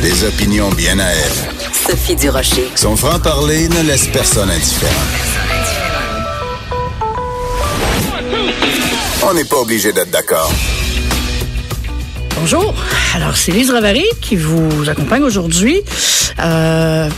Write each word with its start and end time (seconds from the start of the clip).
Des 0.00 0.24
opinions 0.24 0.70
bien 0.70 1.00
à 1.00 1.06
elle. 1.06 1.32
Sophie 1.72 2.14
Durocher. 2.14 2.70
Son 2.76 2.96
franc-parler 2.96 3.68
ne 3.68 3.82
laisse 3.82 4.06
personne 4.06 4.50
indifférent. 4.50 4.92
On 9.24 9.34
n'est 9.34 9.44
pas 9.44 9.56
obligé 9.56 9.92
d'être 9.92 10.10
d'accord. 10.10 10.52
Bonjour. 12.36 12.72
Alors, 13.16 13.36
c'est 13.36 13.50
Lise 13.50 13.70
Ravary 13.70 14.04
qui 14.20 14.36
vous 14.36 14.88
accompagne 14.88 15.24
aujourd'hui. 15.24 15.80
Euh, 16.38 17.08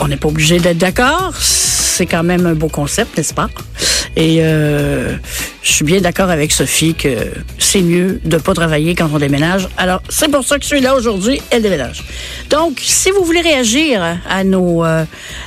on 0.00 0.08
n'est 0.08 0.16
pas 0.16 0.28
obligé 0.28 0.58
d'être 0.58 0.78
d'accord. 0.78 1.32
C'est 1.38 2.06
quand 2.06 2.24
même 2.24 2.46
un 2.46 2.54
beau 2.54 2.68
concept, 2.68 3.16
n'est-ce 3.16 3.32
pas? 3.32 3.48
Et 4.16 4.38
euh, 4.40 5.14
je 5.62 5.72
suis 5.72 5.84
bien 5.84 6.00
d'accord 6.00 6.30
avec 6.30 6.50
Sophie 6.50 6.94
que 6.94 7.14
c'est 7.58 7.82
mieux 7.82 8.18
de 8.24 8.38
pas 8.38 8.54
travailler 8.54 8.94
quand 8.94 9.10
on 9.12 9.18
déménage. 9.18 9.68
Alors, 9.76 10.02
c'est 10.08 10.30
pour 10.30 10.42
ça 10.42 10.56
que 10.56 10.62
je 10.62 10.68
suis 10.68 10.80
là 10.80 10.94
aujourd'hui, 10.94 11.42
elle 11.50 11.60
déménage. 11.60 12.02
Donc, 12.48 12.80
si 12.82 13.10
vous 13.10 13.24
voulez 13.24 13.42
réagir 13.42 14.02
à 14.26 14.42
nos 14.42 14.86
euh, 14.86 15.04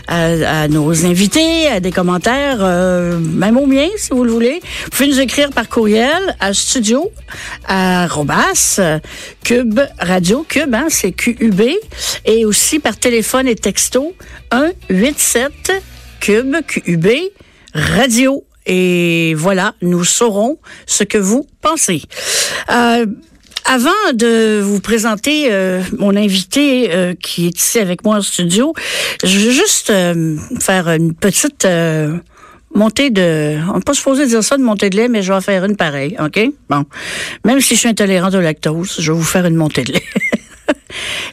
à, 0.08 0.68
nos 0.68 1.06
invités, 1.06 1.68
à 1.68 1.80
des 1.80 1.92
commentaires, 1.92 2.60
euh, 2.62 3.18
même 3.18 3.58
au 3.58 3.66
mien, 3.66 3.88
si 3.98 4.10
vous 4.12 4.24
le 4.24 4.32
voulez, 4.32 4.60
vous 4.84 4.90
pouvez 4.92 5.10
nous 5.10 5.20
écrire 5.20 5.50
par 5.50 5.68
courriel 5.68 6.36
à 6.40 6.54
studio 6.54 7.12
à 7.68 8.06
Robas, 8.06 8.80
Cube 9.44 9.80
Radio, 10.00 10.46
Cube, 10.48 10.76
hein, 10.76 10.88
c'est 10.90 11.12
QUB, 11.12 11.62
et 12.26 12.46
aussi 12.46 12.78
par 12.78 12.98
téléphone 12.98 13.48
et 13.48 13.56
texto 13.56 14.14
187 14.52 15.72
Cube 16.20 16.56
QUB 16.68 17.08
Radio. 17.74 18.44
Et 18.72 19.34
voilà, 19.36 19.74
nous 19.82 20.04
saurons 20.04 20.60
ce 20.86 21.04
que 21.04 21.18
vous 21.18 21.48
pensez. 21.62 22.04
Euh, 22.72 23.08
avant 23.66 23.90
de 24.14 24.62
vous 24.62 24.80
présenter 24.80 25.48
euh, 25.52 25.82
mon 25.98 26.16
invité 26.16 26.92
euh, 26.92 27.16
qui 27.20 27.48
est 27.48 27.60
ici 27.60 27.80
avec 27.80 28.04
moi 28.04 28.18
en 28.18 28.22
studio, 28.22 28.74
je 29.24 29.40
veux 29.40 29.52
juste 29.52 29.90
euh, 29.90 30.38
faire 30.62 30.88
une 30.88 31.16
petite 31.16 31.66
euh, 31.66 32.18
montée 32.76 33.10
de... 33.10 33.58
On 33.72 33.78
n'est 33.78 33.82
pas 33.82 33.96
supposé 33.96 34.28
dire 34.28 34.44
ça 34.44 34.56
de 34.56 34.64
montée 34.64 34.92
de 34.92 34.98
lait, 34.98 35.08
mais 35.08 35.24
je 35.24 35.30
vais 35.30 35.38
en 35.38 35.42
faire 35.42 35.66
une 35.66 35.76
pareille, 35.76 36.16
OK? 36.20 36.40
Bon. 36.70 36.86
Même 37.46 37.60
si 37.62 37.74
je 37.74 37.80
suis 37.80 37.90
intolérante 37.90 38.36
au 38.36 38.42
lactose, 38.42 38.98
je 39.00 39.12
vais 39.12 39.18
vous 39.18 39.24
faire 39.24 39.48
une 39.48 39.56
montée 39.56 39.84
de 39.84 39.94
lait. 39.94 40.04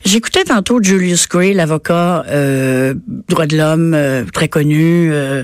J'écoutais 0.06 0.44
tantôt 0.44 0.80
Julius 0.80 1.26
Gray, 1.26 1.52
l'avocat 1.52 2.24
euh, 2.28 2.94
droit 3.28 3.46
de 3.46 3.56
l'homme 3.56 3.92
euh, 3.92 4.24
très 4.32 4.46
connu, 4.46 5.12
euh, 5.12 5.42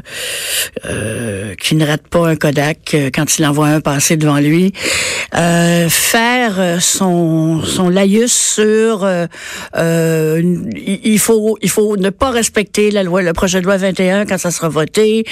euh, 0.86 1.56
qui 1.56 1.74
ne 1.74 1.84
rate 1.84 2.06
pas 2.06 2.28
un 2.28 2.36
Kodak 2.36 2.94
euh, 2.94 3.10
quand 3.12 3.40
il 3.40 3.44
envoie 3.44 3.66
un 3.66 3.80
passer 3.80 4.16
devant 4.16 4.38
lui, 4.38 4.72
euh, 5.34 5.88
faire 5.88 6.80
son 6.80 7.60
son 7.64 7.88
laïus 7.88 8.33
sur 8.33 9.05
il 9.74 11.18
faut 11.18 11.58
il 11.61 11.70
faut 11.70 11.96
ne 11.96 12.11
pas 12.11 12.30
respecter 12.30 12.92
la 12.92 13.02
loi 13.02 13.22
le 13.22 13.33
projet 13.33 13.61
de 13.61 13.67
loi 13.67 13.78
21 13.78 14.27
quand 14.27 14.39
ça 14.39 14.52
sera 14.52 14.68
voté, 14.68 15.24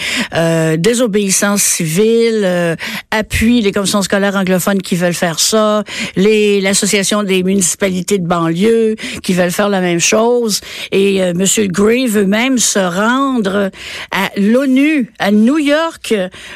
désobéissance 0.76 1.62
civile, 1.62 2.76
appui 3.12 3.60
les 3.60 3.70
commissions 3.70 4.02
scolaires 4.02 4.34
anglophones 4.34 4.82
qui 4.82 4.96
veulent 4.96 5.14
faire 5.14 5.38
ça, 5.38 5.84
les 6.16 6.60
l'association 6.60 7.22
des 7.22 7.44
municipalités 7.44 8.18
de 8.18 8.26
banlieue 8.26 8.96
qui 9.22 9.32
veulent 9.32 9.50
faire 9.50 9.68
la 9.68 9.80
même 9.80 10.00
chose. 10.00 10.60
Et 10.92 11.22
euh, 11.22 11.32
monsieur 11.34 11.66
Gray 11.66 12.06
veut 12.06 12.26
même 12.26 12.58
se 12.58 12.78
rendre 12.78 13.70
à 14.10 14.30
l'ONU 14.36 15.12
à 15.18 15.30
New 15.30 15.58
York 15.58 16.14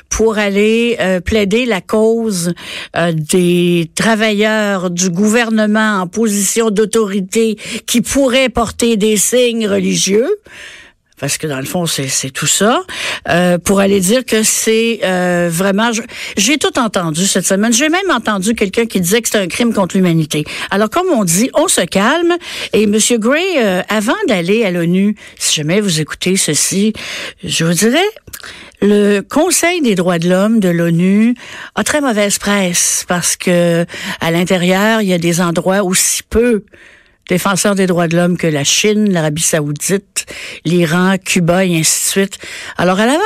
pour 0.09 0.39
aller 0.39 0.97
euh, 1.01 1.21
plaider 1.21 1.67
la 1.67 1.81
cause 1.81 2.55
euh, 2.97 3.13
des 3.13 3.91
travailleurs 3.95 4.91
du 4.91 5.11
gouvernement 5.11 6.01
en 6.01 6.07
position 6.07 6.71
d'autorité 6.71 7.57
qui 7.87 8.01
pourraient 8.01 8.49
porter 8.49 8.97
des 8.97 9.17
signes 9.17 9.69
religieux 9.69 10.29
parce 11.21 11.39
que 11.39 11.47
dans 11.47 11.59
le 11.59 11.65
fond, 11.65 11.87
c'est 11.87 12.31
tout 12.31 12.47
ça, 12.47 12.83
euh, 13.29 13.59
pour 13.59 13.81
aller 13.81 14.01
dire 14.01 14.25
que 14.25 14.43
c'est 14.43 15.01
euh, 15.05 15.49
vraiment... 15.51 15.91
J'ai 16.37 16.59
tout 16.59 16.79
entendu 16.79 17.27
cette 17.27 17.47
semaine. 17.47 17.73
J'ai 17.73 17.89
même 17.89 18.11
entendu 18.11 18.55
quelqu'un 18.55 18.87
qui 18.87 19.01
disait 19.01 19.23
que 19.23 19.29
c'est 19.29 19.39
un 19.39 19.47
crime 19.47 19.73
contre 19.73 19.97
l'humanité. 19.97 20.45
Alors, 20.71 20.91
comme 20.91 21.09
on 21.09 21.25
dit, 21.25 21.51
on 21.55 21.69
se 21.69 21.83
calme. 21.83 22.35
Et 22.73 22.87
Monsieur 22.87 23.19
Gray, 23.19 23.59
euh, 23.59 23.83
avant 23.89 24.17
d'aller 24.27 24.65
à 24.65 24.71
l'ONU, 24.71 25.17
si 25.39 25.55
jamais 25.55 25.81
vous 25.81 26.01
écoutez 26.01 26.37
ceci, 26.37 26.93
je 27.43 27.65
vous 27.65 27.75
dirais... 27.75 27.99
Le 28.83 29.21
Conseil 29.23 29.81
des 29.81 29.95
droits 29.95 30.19
de 30.19 30.29
l'homme 30.29 30.61
de 30.61 30.69
l'ONU 30.69 31.35
a 31.75 31.85
très 31.85 32.03
mauvaise 32.03 32.39
presse 32.39 33.07
parce 33.09 33.35
que 33.35 33.87
à 34.21 34.31
l'intérieur, 34.31 35.01
il 35.01 35.09
y 35.09 35.15
a 35.15 35.19
des 35.19 35.41
endroits 35.41 35.85
aussi 35.85 36.23
peu 36.29 36.65
défenseurs 37.29 37.75
des 37.75 37.87
droits 37.87 38.09
de 38.09 38.17
l'homme 38.17 38.37
que 38.37 38.47
la 38.47 38.65
Chine, 38.65 39.13
l'Arabie 39.13 39.43
saoudite, 39.43 40.27
l'Iran, 40.65 41.17
Cuba 41.19 41.65
et 41.65 41.79
ainsi 41.79 42.05
de 42.05 42.11
suite. 42.11 42.39
Alors, 42.77 42.99
avant 43.01 43.19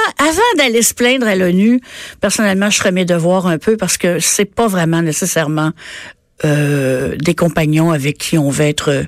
d'aller 0.57 0.83
se 0.83 0.95
plaindre 0.95 1.27
à 1.27 1.35
l'ONU, 1.35 1.81
personnellement, 2.21 2.71
je 2.71 2.79
ferais 2.79 2.93
mes 2.93 3.05
devoirs 3.05 3.47
un 3.47 3.59
peu 3.59 3.77
parce 3.77 3.97
que 3.99 4.19
c'est 4.21 4.45
pas 4.45 4.69
vraiment 4.69 5.03
nécessairement 5.03 5.73
euh, 6.45 7.17
des 7.17 7.35
compagnons 7.35 7.91
avec 7.91 8.19
qui 8.19 8.39
on 8.39 8.51
va 8.51 8.67
être 8.67 8.91
euh, 8.91 9.05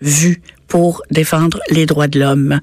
vu 0.00 0.42
pour 0.68 1.02
défendre 1.10 1.60
les 1.70 1.86
droits 1.86 2.08
de 2.08 2.20
l'homme. 2.20 2.60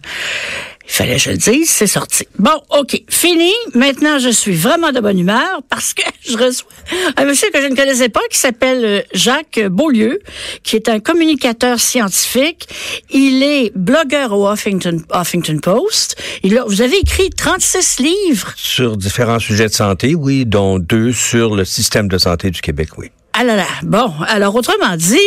Il 0.85 0.91
fallait 0.91 1.15
que 1.15 1.21
je 1.21 1.31
le 1.31 1.37
dise, 1.37 1.69
c'est 1.69 1.87
sorti. 1.87 2.27
Bon, 2.37 2.61
OK, 2.77 3.01
fini. 3.09 3.51
Maintenant, 3.73 4.19
je 4.19 4.29
suis 4.29 4.53
vraiment 4.53 4.91
de 4.91 4.99
bonne 4.99 5.17
humeur 5.17 5.61
parce 5.69 5.93
que 5.93 6.03
je 6.27 6.37
reçois 6.37 6.69
un 7.15 7.25
monsieur 7.25 7.49
que 7.51 7.61
je 7.61 7.67
ne 7.67 7.75
connaissais 7.75 8.09
pas 8.09 8.19
qui 8.29 8.37
s'appelle 8.37 8.83
euh, 8.83 9.01
Jacques 9.13 9.61
Beaulieu, 9.69 10.19
qui 10.63 10.75
est 10.75 10.89
un 10.89 10.99
communicateur 10.99 11.79
scientifique. 11.79 12.67
Il 13.09 13.43
est 13.43 13.71
blogueur 13.75 14.33
au 14.33 14.51
Huffington, 14.51 15.01
Huffington 15.13 15.59
Post. 15.59 16.21
Il 16.43 16.57
a, 16.57 16.65
vous 16.65 16.81
avez 16.81 16.97
écrit 16.97 17.29
36 17.29 17.99
livres. 17.99 18.51
Sur 18.55 18.97
différents 18.97 19.39
sujets 19.39 19.67
de 19.67 19.73
santé, 19.73 20.15
oui, 20.15 20.45
dont 20.45 20.79
deux 20.79 21.13
sur 21.13 21.55
le 21.55 21.63
système 21.63 22.09
de 22.09 22.17
santé 22.17 22.51
du 22.51 22.61
Québec, 22.61 22.89
oui. 22.97 23.09
Ah 23.33 23.43
là 23.43 23.55
là. 23.55 23.65
Bon, 23.81 24.11
alors 24.27 24.53
autrement 24.53 24.95
dit, 24.95 25.17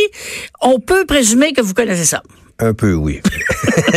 on 0.60 0.78
peut 0.78 1.06
présumer 1.06 1.52
que 1.52 1.60
vous 1.60 1.74
connaissez 1.74 2.04
ça. 2.04 2.22
Un 2.58 2.72
peu, 2.72 2.94
oui. 2.94 3.20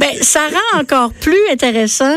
ben, 0.00 0.22
ça 0.22 0.48
rend 0.48 0.80
encore 0.80 1.12
plus 1.12 1.38
intéressant 1.52 2.16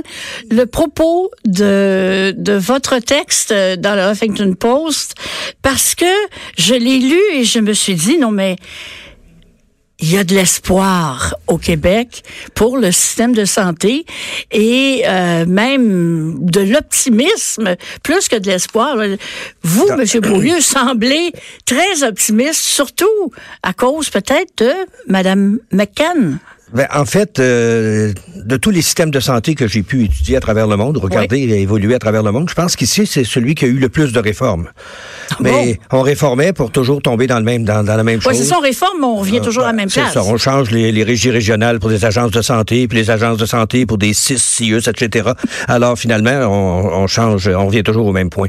le 0.50 0.66
propos 0.66 1.30
de, 1.46 2.34
de 2.38 2.54
votre 2.54 3.00
texte 3.00 3.54
dans 3.54 3.96
le 3.96 4.12
Huffington 4.12 4.54
Post 4.54 5.16
parce 5.62 5.96
que 5.96 6.06
je 6.58 6.74
l'ai 6.74 7.00
lu 7.00 7.20
et 7.34 7.44
je 7.44 7.60
me 7.60 7.74
suis 7.74 7.96
dit, 7.96 8.18
non 8.18 8.32
mais 8.32 8.56
il 10.02 10.12
y 10.12 10.18
a 10.18 10.24
de 10.24 10.34
l'espoir 10.36 11.36
au 11.48 11.58
Québec 11.58 12.24
pour 12.56 12.78
le 12.78 12.92
système 12.92 13.34
de 13.34 13.46
santé 13.46 14.06
et 14.52 15.04
euh, 15.06 15.46
même 15.46 16.46
de 16.46 16.62
l'optimisme 16.62 17.76
plus 18.04 18.28
que 18.28 18.38
de 18.38 18.48
l'espoir. 18.48 18.98
Vous, 19.64 19.88
Monsieur 19.98 20.22
Beaulieu, 20.22 20.60
semblez 20.62 21.32
très 21.66 22.04
optimiste, 22.04 22.62
surtout 22.62 23.32
à 23.64 23.74
cause 23.74 24.10
peut-être 24.10 24.64
de 24.64 24.72
Madame 25.08 25.60
McCann. 25.72 26.40
Ben, 26.74 26.88
en 26.94 27.06
fait, 27.06 27.40
euh, 27.40 28.14
de 28.36 28.56
tous 28.56 28.70
les 28.70 28.82
systèmes 28.82 29.12
de 29.12 29.20
santé 29.20 29.56
que 29.56 29.68
j'ai 29.68 29.84
pu 29.84 30.06
étudier 30.06 30.38
à 30.38 30.40
travers 30.40 30.68
le 30.68 30.78
monde, 30.78 30.98
regarder 30.98 31.40
et 31.40 31.62
évoluer 31.62 31.96
à 31.96 32.00
travers 32.00 32.24
le 32.24 32.32
monde, 32.32 32.50
je 32.50 32.56
pense 32.56 32.78
qu'ici, 32.78 33.06
c'est 33.06 33.26
celui 33.26 33.56
qui 33.56 33.66
a 33.66 33.68
eu 33.68 33.78
le 33.78 33.90
plus 33.90 34.14
de 34.14 34.20
réformes. 34.20 34.70
Mais 35.40 35.80
on 35.92 36.02
réformait 36.02 36.54
pour 36.54 36.72
toujours 36.72 37.02
tomber 37.02 37.28
dans 37.28 37.38
le 37.38 37.44
même 37.46 37.64
dans, 37.64 37.84
dans 37.84 37.96
la 37.96 38.04
même 38.04 38.20
Ah 38.24 38.28
Oui, 38.30 38.36
chose. 38.36 38.44
c'est 38.44 38.50
ça, 38.50 38.58
on 38.60 38.62
réforme, 38.62 38.98
mais 39.00 39.06
on 39.06 39.16
revient 39.18 39.42
toujours 39.42 39.64
à 39.64 39.68
la 39.68 39.74
même 39.74 39.90
C'est 39.90 40.02
place. 40.02 40.14
ça, 40.14 40.24
on 40.24 40.38
change 40.38 40.72
les, 40.72 40.92
les 40.92 41.04
régies 41.04 41.32
régionales 41.32 41.80
pour 41.80 41.90
des 41.90 42.06
agences 42.06 42.32
de 42.32 42.42
santé, 42.42 42.88
puis 42.88 42.98
les 42.98 43.10
agences 43.12 43.38
de 43.38 43.46
santé 43.46 43.86
pour 43.86 43.98
des 43.98 44.14
CIS, 44.14 44.38
CIUS, 44.40 44.88
etc. 44.88 45.30
Alors 45.68 45.98
finalement, 45.98 46.32
on, 46.50 47.04
on 47.04 47.08
change, 47.08 47.48
on 47.48 47.68
revient 47.68 47.84
toujours 47.84 48.06
au 48.08 48.12
même 48.14 48.30
point. 48.30 48.48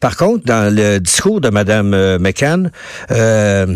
Par 0.00 0.16
contre, 0.16 0.44
dans 0.44 0.74
le 0.74 0.98
discours 1.00 1.40
de 1.40 1.48
Mme 1.50 1.94
euh, 1.94 2.18
McCann, 2.18 2.70
euh, 3.10 3.66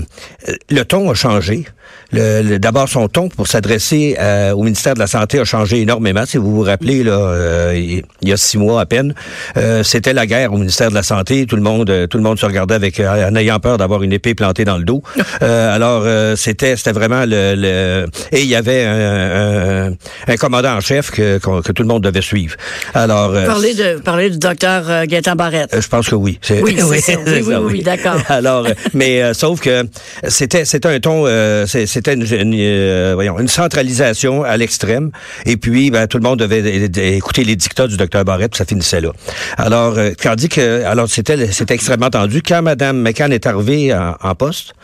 le 0.70 0.82
ton 0.84 1.10
a 1.10 1.14
changé. 1.14 1.64
Le- 2.12 2.42
le- 2.42 2.58
D'abord, 2.58 2.88
son 2.88 3.08
ton 3.08 3.28
pour 3.28 3.46
s'adresser 3.48 4.16
euh, 4.18 4.52
au 4.52 4.62
ministère 4.62 4.94
de 4.94 4.98
la 4.98 5.06
Santé 5.06 5.38
a 5.40 5.44
changé 5.44 5.80
énormément. 5.82 6.24
Si 6.26 6.38
vous 6.38 6.54
vous 6.54 6.62
rappelez, 6.62 7.02
là, 7.02 7.12
euh, 7.18 7.74
il 8.22 8.28
y 8.28 8.32
a 8.32 8.36
six 8.36 8.56
mois 8.58 8.80
à 8.80 8.86
peine, 8.86 9.14
euh, 9.58 9.82
c'était 9.82 10.12
la 10.14 10.26
guerre 10.26 10.52
au 10.52 10.56
ministère 10.56 10.88
de 10.90 10.94
la 10.94 11.02
Santé. 11.02 11.44
Tout 11.46 11.56
le 11.56 11.62
monde, 11.62 12.06
tout 12.10 12.16
le 12.18 12.24
monde 12.24 12.38
se 12.38 12.46
regardait 12.48 12.74
avec 12.74 13.00
en 13.00 13.34
ayant 13.36 13.58
peur 13.60 13.78
d'avoir 13.78 14.02
une 14.02 14.12
épée 14.12 14.34
plantée 14.34 14.64
dans 14.64 14.78
le 14.78 14.84
dos. 14.84 15.02
alors, 15.40 16.04
c'était, 16.36 16.76
c'était 16.76 16.92
vraiment 16.92 17.24
le, 17.24 17.54
le, 17.56 18.06
et 18.32 18.42
il 18.42 18.48
y 18.48 18.56
avait 18.56 18.84
un, 18.84 19.88
un, 19.88 19.92
un 20.26 20.36
commandant 20.36 20.76
en 20.76 20.80
chef 20.80 21.10
que, 21.10 21.38
que, 21.38 21.72
tout 21.72 21.82
le 21.82 21.88
monde 21.88 22.02
devait 22.02 22.22
suivre. 22.22 22.56
Alors, 22.94 23.32
parler 23.32 23.74
de 23.74 23.98
parler 24.00 24.30
du 24.30 24.38
docteur 24.38 25.06
Gaétan 25.06 25.36
Barrette. 25.36 25.76
je 25.80 25.88
pense 25.88 26.08
que 26.08 26.14
oui. 26.14 26.38
Oui, 26.50 26.76
oui, 26.82 27.00
oui, 27.08 27.42
oui, 27.46 27.54
oui, 27.54 27.82
d'accord. 27.82 28.20
Alors, 28.28 28.66
mais 28.92 29.32
sauf 29.32 29.60
que 29.60 29.84
c'était, 30.26 30.64
c'était 30.64 30.88
un 30.88 31.00
ton, 31.00 31.24
c'était 31.66 32.14
une, 32.14 32.26
une, 32.26 33.14
voyons, 33.14 33.38
une 33.38 33.48
centralisation 33.48 34.42
à 34.42 34.56
l'extrême. 34.56 35.10
Et 35.46 35.56
puis, 35.56 35.90
ben, 35.90 36.06
tout 36.06 36.18
le 36.18 36.22
monde 36.22 36.38
devait 36.38 36.88
écouter 37.16 37.44
les 37.44 37.56
dictats 37.56 37.86
du 37.86 37.96
docteur 37.96 38.24
Barrett, 38.24 38.50
puis 38.50 38.58
ça 38.58 38.64
finissait 38.64 39.00
là. 39.00 39.12
Alors, 39.56 39.96
euh, 39.98 40.12
dit 40.36 40.48
que, 40.48 40.84
alors 40.84 41.08
c'était, 41.08 41.50
c'était 41.52 41.74
extrêmement 41.74 42.10
tendu. 42.10 42.37
Quand 42.46 42.62
Mme 42.62 43.00
McCann 43.00 43.32
est 43.32 43.46
arrivée 43.46 43.94
en, 43.94 44.34
poste, 44.34 44.74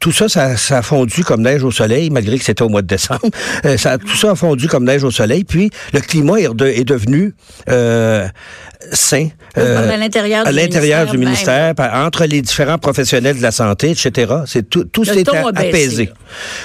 tout 0.00 0.12
ça, 0.12 0.28
ça, 0.28 0.56
ça, 0.56 0.78
a 0.78 0.82
fondu 0.82 1.24
comme 1.24 1.40
neige 1.42 1.64
au 1.64 1.70
soleil, 1.70 2.10
malgré 2.10 2.38
que 2.38 2.44
c'était 2.44 2.62
au 2.62 2.68
mois 2.68 2.82
de 2.82 2.86
décembre. 2.86 3.20
Euh, 3.64 3.78
ça, 3.78 3.96
tout 3.96 4.16
ça 4.16 4.32
a 4.32 4.34
fondu 4.34 4.68
comme 4.68 4.84
neige 4.84 5.04
au 5.04 5.10
soleil. 5.10 5.44
Puis 5.44 5.70
le 5.94 6.00
climat 6.00 6.38
est, 6.38 6.50
est 6.60 6.84
devenu 6.84 7.34
euh, 7.70 8.26
sain. 8.92 9.28
Euh, 9.56 9.92
à 9.92 9.96
l'intérieur 9.96 10.44
du, 10.44 10.52
ministère, 10.52 11.06
du 11.06 11.18
ministère 11.18 11.74
entre 11.78 12.26
les 12.26 12.42
différents 12.42 12.78
professionnels 12.78 13.38
de 13.38 13.42
la 13.42 13.52
santé, 13.52 13.92
etc. 13.92 14.34
C'est 14.46 14.68
tout, 14.68 14.84
tout 14.84 15.04
s'est 15.04 15.24
apaisé. 15.30 16.10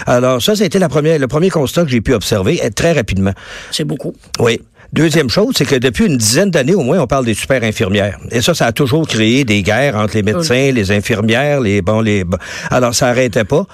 Alors 0.06 0.42
ça, 0.42 0.56
c'était 0.56 0.80
la 0.80 0.90
première, 0.90 1.20
le 1.20 1.28
premier 1.28 1.50
constat 1.50 1.84
que 1.84 1.92
j'ai 1.92 2.02
pu 2.02 2.14
observer 2.14 2.60
très 2.76 2.92
rapidement. 2.92 3.34
C'est 3.72 3.86
beaucoup. 3.86 4.14
Oui. 4.40 4.60
Deuxième 4.92 5.30
chose, 5.30 5.54
c'est 5.56 5.66
que 5.66 5.76
depuis 5.76 6.06
une 6.06 6.18
dizaine 6.18 6.50
d'années 6.50 6.74
au 6.74 6.82
moins, 6.82 7.00
on 7.00 7.08
parle 7.08 7.26
des 7.26 7.36
super 7.36 7.64
infirmières. 7.64 8.18
Et 8.32 8.42
ça, 8.42 8.54
ça 8.54 8.66
a 8.66 8.72
toujours 8.72 9.08
créé 9.08 9.46
des 9.46 9.62
guerres 9.62 9.96
entre 9.96 10.16
les 10.16 10.24
médecins, 10.24 10.72
les 10.72 10.92
infirmières, 10.92 11.62
les 11.62 11.82
bon, 11.82 12.02
les. 12.02 12.24
Alors, 12.72 12.96
ça 12.96 13.08
arrêtait 13.08 13.44
pas. 13.44 13.66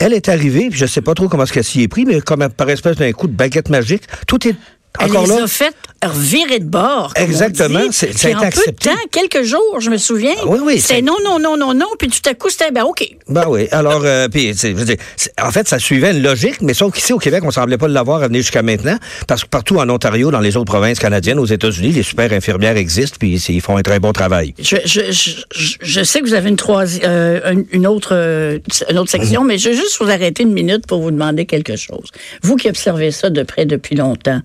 Elle 0.00 0.14
est 0.14 0.28
arrivée, 0.28 0.68
puis 0.70 0.78
je 0.78 0.86
sais 0.86 1.02
pas 1.02 1.14
trop 1.14 1.28
comment 1.28 1.44
ce 1.44 1.52
qu'elle 1.52 1.64
s'y 1.64 1.82
est 1.82 1.88
pris, 1.88 2.06
mais 2.06 2.20
comme 2.20 2.48
par 2.48 2.70
espèce 2.70 2.96
d'un 2.96 3.12
coup 3.12 3.26
de 3.26 3.34
baguette 3.34 3.68
magique, 3.68 4.04
tout 4.26 4.48
est 4.48 4.56
elle 5.00 5.10
les 5.10 5.32
a 5.32 5.46
fait 5.46 5.74
virer 6.10 6.58
de 6.58 6.64
bord. 6.64 7.12
Exactement. 7.16 7.80
C'est. 7.90 8.34
En 8.34 8.40
peu 8.40 8.72
de 8.72 8.76
temps, 8.76 8.90
quelques 9.10 9.42
jours, 9.42 9.80
je 9.80 9.90
me 9.90 9.96
souviens. 9.96 10.34
Oui, 10.46 10.58
oui. 10.62 10.80
C'est 10.80 11.02
non, 11.02 11.16
non, 11.24 11.38
non, 11.38 11.56
non, 11.56 11.74
non. 11.74 11.86
Puis 11.98 12.08
tout 12.08 12.28
à 12.28 12.34
coup, 12.34 12.50
c'était 12.50 12.70
ben 12.70 12.84
OK. 12.84 13.08
Ben 13.28 13.44
oui. 13.48 13.68
Alors, 13.70 14.02
euh, 14.04 14.28
puis, 14.28 14.54
je 14.54 14.68
veux 14.68 14.84
dire, 14.84 14.96
en 15.40 15.50
fait, 15.50 15.68
ça 15.68 15.78
suivait 15.78 16.12
une 16.12 16.22
logique, 16.22 16.60
mais 16.62 16.74
sauf 16.74 16.92
qu'ici, 16.92 17.12
au 17.12 17.18
Québec, 17.18 17.42
on 17.44 17.50
semblait 17.50 17.78
pas 17.78 17.88
l'avoir 17.88 18.22
à 18.22 18.26
venir 18.28 18.42
jusqu'à 18.42 18.62
maintenant. 18.62 18.96
Parce 19.26 19.44
que 19.44 19.48
partout 19.48 19.78
en 19.78 19.88
Ontario, 19.88 20.30
dans 20.30 20.40
les 20.40 20.56
autres 20.56 20.72
provinces 20.72 20.98
canadiennes, 20.98 21.38
aux 21.38 21.46
États-Unis, 21.46 21.92
les 21.92 22.02
super 22.02 22.32
infirmières 22.32 22.76
existent, 22.76 23.16
puis 23.18 23.34
ils 23.48 23.60
font 23.60 23.76
un 23.76 23.82
très 23.82 24.00
bon 24.00 24.12
travail. 24.12 24.54
Je, 24.58 24.76
je, 24.84 25.12
je, 25.12 25.76
je 25.80 26.02
sais 26.02 26.20
que 26.20 26.26
vous 26.26 26.34
avez 26.34 26.48
une, 26.48 26.56
troisième, 26.56 27.02
euh, 27.04 27.62
une 27.72 27.86
autre, 27.86 28.10
euh, 28.12 28.58
une 28.90 28.98
autre 28.98 29.10
section, 29.10 29.44
mais 29.44 29.58
je 29.58 29.70
vais 29.70 29.76
juste 29.76 29.98
vous 30.00 30.10
arrêter 30.10 30.42
une 30.42 30.52
minute 30.52 30.86
pour 30.86 31.00
vous 31.00 31.10
demander 31.10 31.46
quelque 31.46 31.76
chose. 31.76 32.08
Vous 32.42 32.56
qui 32.56 32.68
observez 32.68 33.10
ça 33.10 33.30
de 33.30 33.42
près 33.42 33.66
depuis 33.66 33.96
longtemps. 33.96 34.40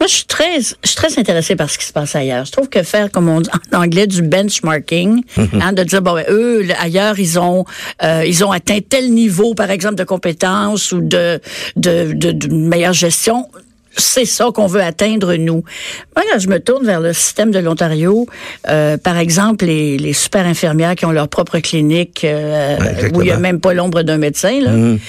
Moi, 0.00 0.06
je 0.06 0.14
suis 0.14 0.26
très, 0.26 0.58
je 0.88 0.92
suis 0.92 0.96
très 0.96 1.20
intéressée 1.20 1.54
par 1.54 1.68
ce 1.68 1.76
qui 1.76 1.84
se 1.84 1.92
passe 1.92 2.16
ailleurs. 2.16 2.46
Je 2.46 2.52
trouve 2.52 2.68
que 2.68 2.82
faire, 2.82 3.10
comme 3.10 3.28
on 3.28 3.40
dit 3.40 3.50
en 3.72 3.82
anglais, 3.82 4.06
du 4.06 4.22
benchmarking, 4.22 5.22
mhm. 5.36 5.48
hein, 5.60 5.72
de 5.72 5.82
dire, 5.82 6.00
bon, 6.00 6.14
ben, 6.14 6.24
eux, 6.30 6.66
ailleurs, 6.80 7.18
ils 7.18 7.38
ont, 7.38 7.64
euh, 8.02 8.24
ils 8.26 8.42
ont 8.44 8.50
atteint 8.50 8.78
tel 8.86 9.10
niveau, 9.10 9.54
par 9.54 9.70
exemple, 9.70 9.96
de 9.96 10.04
compétences 10.04 10.92
ou 10.92 11.00
de, 11.00 11.40
de, 11.76 12.12
de, 12.14 12.54
meilleure 12.54 12.92
gestion 12.92 13.48
c'est 14.00 14.26
ça 14.26 14.46
qu'on 14.54 14.68
veut 14.68 14.82
atteindre, 14.82 15.34
nous. 15.34 15.64
Moi, 16.14 16.24
quand 16.30 16.38
je 16.38 16.46
me 16.46 16.60
tourne 16.60 16.86
vers 16.86 17.00
le 17.00 17.12
système 17.12 17.50
de 17.50 17.58
l'Ontario, 17.58 18.28
euh, 18.68 18.96
par 18.96 19.18
exemple, 19.18 19.64
les, 19.64 19.98
les, 19.98 20.12
super 20.12 20.46
infirmières 20.46 20.94
qui 20.94 21.04
ont 21.04 21.10
leur 21.10 21.26
propre 21.26 21.58
clinique, 21.58 22.22
euh, 22.22 22.76
où 23.12 23.22
il 23.22 23.24
n'y 23.24 23.32
a 23.32 23.38
même 23.38 23.58
pas 23.58 23.74
l'ombre 23.74 24.02
d'un 24.02 24.18
médecin, 24.18 24.60
là, 24.60 24.70
mhm 24.70 25.00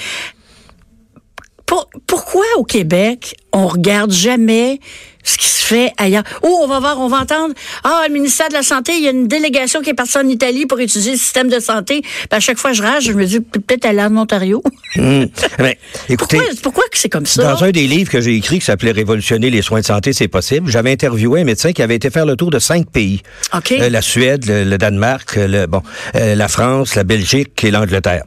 pourquoi 2.06 2.44
au 2.56 2.64
Québec, 2.64 3.36
on 3.52 3.66
regarde 3.66 4.12
jamais 4.12 4.80
ce 5.22 5.36
qui 5.38 5.46
se 5.46 5.64
fait 5.64 5.92
ailleurs. 5.96 6.24
Ou 6.42 6.48
on 6.48 6.66
va 6.66 6.80
voir, 6.80 6.98
on 7.00 7.08
va 7.08 7.18
entendre, 7.18 7.54
ah, 7.84 8.02
le 8.06 8.12
ministère 8.12 8.48
de 8.48 8.54
la 8.54 8.62
Santé, 8.62 8.92
il 8.96 9.04
y 9.04 9.08
a 9.08 9.10
une 9.10 9.28
délégation 9.28 9.80
qui 9.80 9.90
est 9.90 9.94
partie 9.94 10.18
en 10.18 10.28
Italie 10.28 10.66
pour 10.66 10.80
étudier 10.80 11.12
le 11.12 11.18
système 11.18 11.48
de 11.48 11.60
santé. 11.60 12.00
Puis 12.02 12.28
à 12.30 12.40
chaque 12.40 12.58
fois, 12.58 12.72
je 12.72 12.82
rage, 12.82 13.04
je 13.04 13.12
me 13.12 13.24
dis, 13.24 13.40
peut-être 13.40 13.84
aller 13.84 14.02
en 14.02 14.16
Ontario. 14.16 14.62
Mmh. 14.96 15.26
Mais, 15.60 15.78
écoutez, 16.08 16.38
pourquoi, 16.38 16.54
pourquoi 16.62 16.84
c'est 16.94 17.08
comme 17.08 17.24
ça? 17.24 17.44
Dans 17.44 17.62
un 17.62 17.70
des 17.70 17.86
livres 17.86 18.10
que 18.10 18.20
j'ai 18.20 18.34
écrit 18.34 18.58
qui 18.58 18.64
s'appelait 18.64 18.90
Révolutionner 18.90 19.48
les 19.48 19.62
soins 19.62 19.78
de 19.78 19.84
santé, 19.84 20.12
c'est 20.12 20.26
possible, 20.26 20.68
j'avais 20.68 20.90
interviewé 20.90 21.42
un 21.42 21.44
médecin 21.44 21.72
qui 21.72 21.80
avait 21.80 21.94
été 21.94 22.10
faire 22.10 22.26
le 22.26 22.34
tour 22.34 22.50
de 22.50 22.58
cinq 22.58 22.90
pays. 22.90 23.22
Okay. 23.54 23.82
Euh, 23.82 23.88
la 23.88 24.02
Suède, 24.02 24.44
le, 24.48 24.78
Danemark, 24.78 25.36
le, 25.36 25.66
bon, 25.66 25.82
euh, 26.16 26.34
la 26.34 26.48
France, 26.48 26.96
la 26.96 27.04
Belgique 27.04 27.62
et 27.62 27.70
l'Angleterre. 27.70 28.24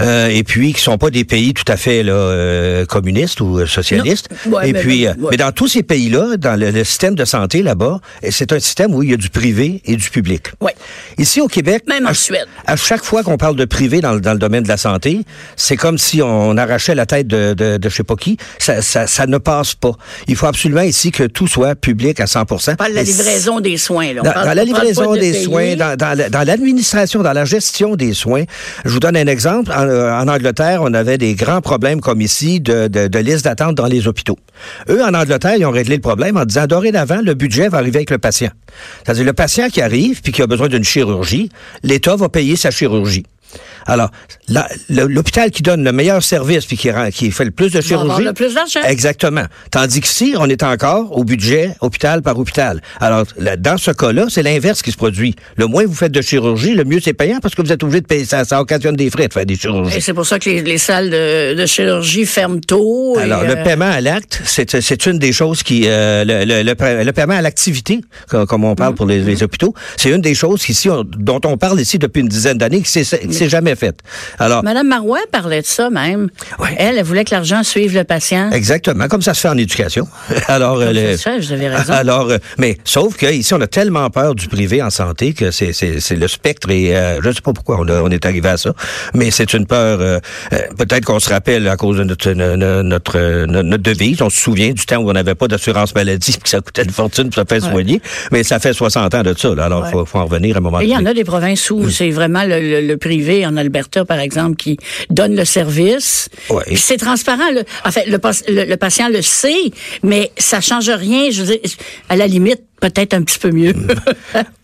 Euh, 0.00 0.28
et 0.28 0.44
puis, 0.44 0.72
qui 0.72 0.80
sont 0.80 0.98
pas 0.98 1.10
des 1.10 1.24
pays 1.24 1.54
tout 1.54 1.70
à 1.70 1.76
fait 1.76 2.02
là, 2.02 2.12
euh, 2.12 2.86
communistes 2.86 3.40
ou 3.40 3.66
socialistes. 3.66 4.28
et 4.62 4.72
puis, 4.72 5.06
mais 5.30 5.36
dans 5.36 5.52
tous 5.52 5.68
ces 5.68 5.82
pays-là, 5.82 6.27
dans 6.36 6.58
le, 6.58 6.84
système 6.84 7.14
de 7.14 7.24
santé 7.24 7.62
là-bas, 7.62 8.00
c'est 8.30 8.52
un 8.52 8.60
système 8.60 8.94
où 8.94 9.02
il 9.02 9.10
y 9.10 9.14
a 9.14 9.16
du 9.16 9.30
privé 9.30 9.82
et 9.84 9.96
du 9.96 10.10
public. 10.10 10.52
Oui. 10.60 10.72
Ici 11.18 11.40
au 11.40 11.48
Québec, 11.48 11.84
même 11.88 12.06
en 12.06 12.10
à, 12.10 12.14
Suède. 12.14 12.46
À 12.66 12.76
chaque 12.76 13.04
fois 13.04 13.22
qu'on 13.22 13.36
parle 13.36 13.56
de 13.56 13.64
privé 13.64 14.00
dans, 14.00 14.16
dans, 14.16 14.32
le 14.32 14.38
domaine 14.38 14.62
de 14.62 14.68
la 14.68 14.76
santé, 14.76 15.22
c'est 15.56 15.76
comme 15.76 15.98
si 15.98 16.22
on 16.22 16.56
arrachait 16.56 16.94
la 16.94 17.06
tête 17.06 17.26
de, 17.26 17.54
de, 17.54 17.76
de 17.76 17.88
je 17.88 17.94
sais 17.94 18.04
pas 18.04 18.16
qui. 18.16 18.36
Ça, 18.58 18.82
ça, 18.82 19.06
ça, 19.06 19.26
ne 19.26 19.38
passe 19.38 19.74
pas. 19.74 19.92
Il 20.26 20.36
faut 20.36 20.46
absolument 20.46 20.82
ici 20.82 21.10
que 21.10 21.24
tout 21.24 21.46
soit 21.46 21.74
public 21.74 22.20
à 22.20 22.26
100 22.26 22.40
On 22.40 22.44
parle 22.76 22.90
de 22.90 22.96
la 22.96 23.02
livraison 23.02 23.60
des 23.60 23.76
soins. 23.76 24.12
Là. 24.12 24.22
dans, 24.22 24.54
la 24.54 24.64
livraison 24.64 25.14
des 25.14 25.32
soins, 25.32 25.76
dans, 25.76 25.96
dans 25.96 26.46
l'administration, 26.46 27.22
dans 27.22 27.32
la 27.32 27.44
gestion 27.44 27.96
des 27.96 28.14
soins. 28.14 28.44
Je 28.84 28.90
vous 28.90 29.00
donne 29.00 29.16
un 29.16 29.26
exemple. 29.26 29.72
En, 29.72 29.88
en 29.88 30.28
Angleterre, 30.28 30.80
on 30.82 30.92
avait 30.94 31.18
des 31.18 31.34
grands 31.34 31.60
problèmes 31.60 32.00
comme 32.00 32.20
ici 32.20 32.60
de, 32.60 32.88
de, 32.88 33.06
de 33.08 33.18
liste 33.18 33.44
d'attente 33.44 33.74
dans 33.74 33.86
les 33.86 34.06
hôpitaux. 34.08 34.38
Eux, 34.88 35.02
en 35.02 35.14
Angleterre, 35.14 35.54
ils 35.56 35.64
ont 35.64 35.70
réglé 35.70 35.96
le 35.96 36.02
problème 36.02 36.17
en 36.24 36.44
disant 36.44 36.66
dorénavant, 36.66 37.20
le 37.22 37.34
budget 37.34 37.68
va 37.68 37.78
arriver 37.78 37.98
avec 37.98 38.10
le 38.10 38.18
patient. 38.18 38.50
C'est-à-dire 39.04 39.24
le 39.24 39.32
patient 39.32 39.68
qui 39.68 39.80
arrive 39.80 40.22
puis 40.22 40.32
qui 40.32 40.42
a 40.42 40.46
besoin 40.46 40.68
d'une 40.68 40.84
chirurgie, 40.84 41.50
l'État 41.82 42.16
va 42.16 42.28
payer 42.28 42.56
sa 42.56 42.70
chirurgie. 42.70 43.24
Alors, 43.88 44.10
l'hôpital 44.88 45.50
qui 45.50 45.62
donne 45.62 45.82
le 45.82 45.92
meilleur 45.92 46.22
service 46.22 46.66
puis 46.66 46.76
qui, 46.76 46.90
qui 47.12 47.30
fait 47.30 47.44
le 47.44 47.50
plus 47.50 47.72
de 47.72 47.80
chirurgie. 47.80 48.22
le 48.22 48.32
plus 48.34 48.54
d'argent. 48.54 48.80
Exactement. 48.84 49.44
Tandis 49.70 50.00
qu'ici, 50.00 50.34
on 50.38 50.48
est 50.48 50.62
encore 50.62 51.16
au 51.16 51.24
budget 51.24 51.74
hôpital 51.80 52.22
par 52.22 52.38
hôpital. 52.38 52.82
Alors, 53.00 53.24
dans 53.58 53.78
ce 53.78 53.90
cas-là, 53.90 54.26
c'est 54.28 54.42
l'inverse 54.42 54.82
qui 54.82 54.92
se 54.92 54.96
produit. 54.96 55.34
Le 55.56 55.66
moins 55.66 55.84
vous 55.86 55.94
faites 55.94 56.12
de 56.12 56.20
chirurgie, 56.20 56.74
le 56.74 56.84
mieux 56.84 57.00
c'est 57.00 57.14
payant 57.14 57.38
parce 57.40 57.54
que 57.54 57.62
vous 57.62 57.72
êtes 57.72 57.82
obligé 57.82 58.02
de 58.02 58.06
payer. 58.06 58.24
Ça, 58.24 58.44
ça 58.44 58.60
occasionne 58.60 58.96
des 58.96 59.10
frais 59.10 59.28
de 59.28 59.32
faire 59.32 59.46
des 59.46 59.56
chirurgies. 59.56 59.96
Et 59.96 60.00
c'est 60.00 60.14
pour 60.14 60.26
ça 60.26 60.38
que 60.38 60.50
les, 60.50 60.78
salles 60.78 61.10
de, 61.10 61.66
chirurgie 61.66 62.26
ferment 62.26 62.60
tôt. 62.60 63.16
Alors, 63.18 63.42
le 63.44 63.56
euh, 63.56 63.64
paiement 63.64 63.90
à 63.90 64.00
l'acte, 64.00 64.42
c'est 64.44 65.06
une 65.06 65.18
des 65.18 65.32
choses 65.32 65.62
qui. 65.62 65.84
Euh, 65.86 66.24
le, 66.24 66.62
le, 66.62 67.12
paiement 67.12 67.34
à 67.34 67.42
l'activité, 67.42 68.00
comme, 68.28 68.64
on 68.64 68.74
parle 68.74 68.92
mm. 68.92 68.96
pour 68.96 69.06
les, 69.06 69.42
hôpitaux, 69.42 69.74
c'est 69.96 70.10
une 70.10 70.20
des 70.20 70.34
choses 70.34 70.68
ici, 70.68 70.88
dont 71.16 71.40
on 71.44 71.56
parle 71.56 71.80
ici 71.80 71.98
depuis 71.98 72.20
une 72.20 72.28
dizaine 72.28 72.58
d'années, 72.58 72.82
qui 72.82 73.04
s'est 73.04 73.48
jamais 73.48 73.74
fait. 73.78 73.98
Alors, 74.38 74.62
Madame 74.62 74.88
Marois 74.88 75.20
parlait 75.32 75.62
de 75.62 75.66
ça 75.66 75.90
même. 75.90 76.28
Elle, 76.76 76.98
elle 76.98 77.04
voulait 77.04 77.24
que 77.24 77.34
l'argent 77.34 77.62
suive 77.62 77.94
le 77.94 78.04
patient. 78.04 78.50
Exactement, 78.50 79.08
comme 79.08 79.22
ça 79.22 79.34
se 79.34 79.40
fait 79.40 79.48
en 79.48 79.56
éducation. 79.56 80.06
alors, 80.48 80.78
euh, 80.80 81.16
ça 81.16 81.38
vous 81.38 81.52
avez 81.52 81.68
raison. 81.68 81.92
Alors, 81.92 82.30
euh, 82.30 82.38
mais 82.58 82.78
sauf 82.84 83.16
que 83.16 83.26
ici, 83.26 83.54
on 83.54 83.60
a 83.60 83.66
tellement 83.66 84.08
peur 84.10 84.34
du 84.34 84.48
privé 84.48 84.82
en 84.82 84.90
santé 84.90 85.32
que 85.32 85.50
c'est 85.50 86.16
le 86.16 86.28
spectre 86.28 86.70
et 86.70 86.96
euh, 86.96 87.20
je 87.22 87.28
ne 87.28 87.32
sais 87.32 87.40
pas 87.40 87.52
pourquoi 87.52 87.78
on, 87.80 87.88
on, 87.88 88.10
est 88.10 88.26
arrivé 88.26 88.48
à 88.48 88.56
ça, 88.56 88.72
mais 89.14 89.30
c'est 89.30 89.52
une 89.54 89.66
peur. 89.66 90.20
Peut-être 90.76 91.04
qu'on 91.04 91.20
se 91.20 91.30
rappelle 91.30 91.68
à 91.68 91.76
cause 91.76 91.98
de 91.98 92.04
notre, 92.04 92.32
notre, 92.32 93.46
notre, 93.46 93.82
devise. 93.82 94.22
On 94.22 94.30
se 94.30 94.40
souvient 94.40 94.72
du 94.72 94.84
temps 94.86 94.98
où 94.98 95.10
on 95.10 95.12
n'avait 95.12 95.34
pas 95.34 95.48
d'assurance 95.48 95.94
maladie, 95.94 96.32
puis 96.32 96.42
que 96.42 96.48
ça 96.48 96.60
coûtait 96.60 96.82
une 96.82 96.90
fortune 96.90 97.30
pour 97.30 97.42
se 97.42 97.46
faire 97.48 97.70
soigner. 97.70 98.00
Mais 98.32 98.42
ça 98.42 98.58
fait 98.58 98.72
60 98.72 99.14
ans 99.14 99.22
de 99.22 99.34
ça. 99.36 99.50
alors, 99.58 99.86
il 99.86 99.90
faut, 99.90 100.18
en 100.18 100.24
revenir 100.24 100.56
à 100.56 100.58
un 100.58 100.62
moment 100.62 100.78
donné. 100.78 100.90
Il 100.90 100.92
y 100.92 100.96
en 100.96 101.06
a 101.06 101.14
des 101.14 101.24
provinces 101.24 101.70
où 101.70 101.88
c'est 101.90 102.10
vraiment 102.10 102.44
le, 102.44 102.86
le 102.86 102.96
privé 102.96 103.46
en 103.46 103.56
Alberta, 103.68 104.04
par 104.04 104.18
exemple, 104.18 104.56
qui 104.56 104.78
donne 105.10 105.36
le 105.36 105.44
service. 105.44 106.28
C'est 106.74 106.96
transparent. 106.96 107.50
Le, 107.52 107.64
en 107.84 107.90
fait, 107.90 108.06
le, 108.06 108.64
le, 108.64 108.76
patient 108.76 109.08
le 109.08 109.22
sait, 109.22 109.70
mais 110.02 110.32
ça 110.38 110.60
change 110.60 110.88
rien. 110.88 111.30
Je 111.30 111.42
veux 111.42 111.56
dire, 111.56 111.70
à 112.08 112.16
la 112.16 112.26
limite, 112.26 112.62
peut-être 112.80 113.14
un 113.14 113.22
petit 113.22 113.38
peu 113.38 113.50
mieux. 113.50 113.74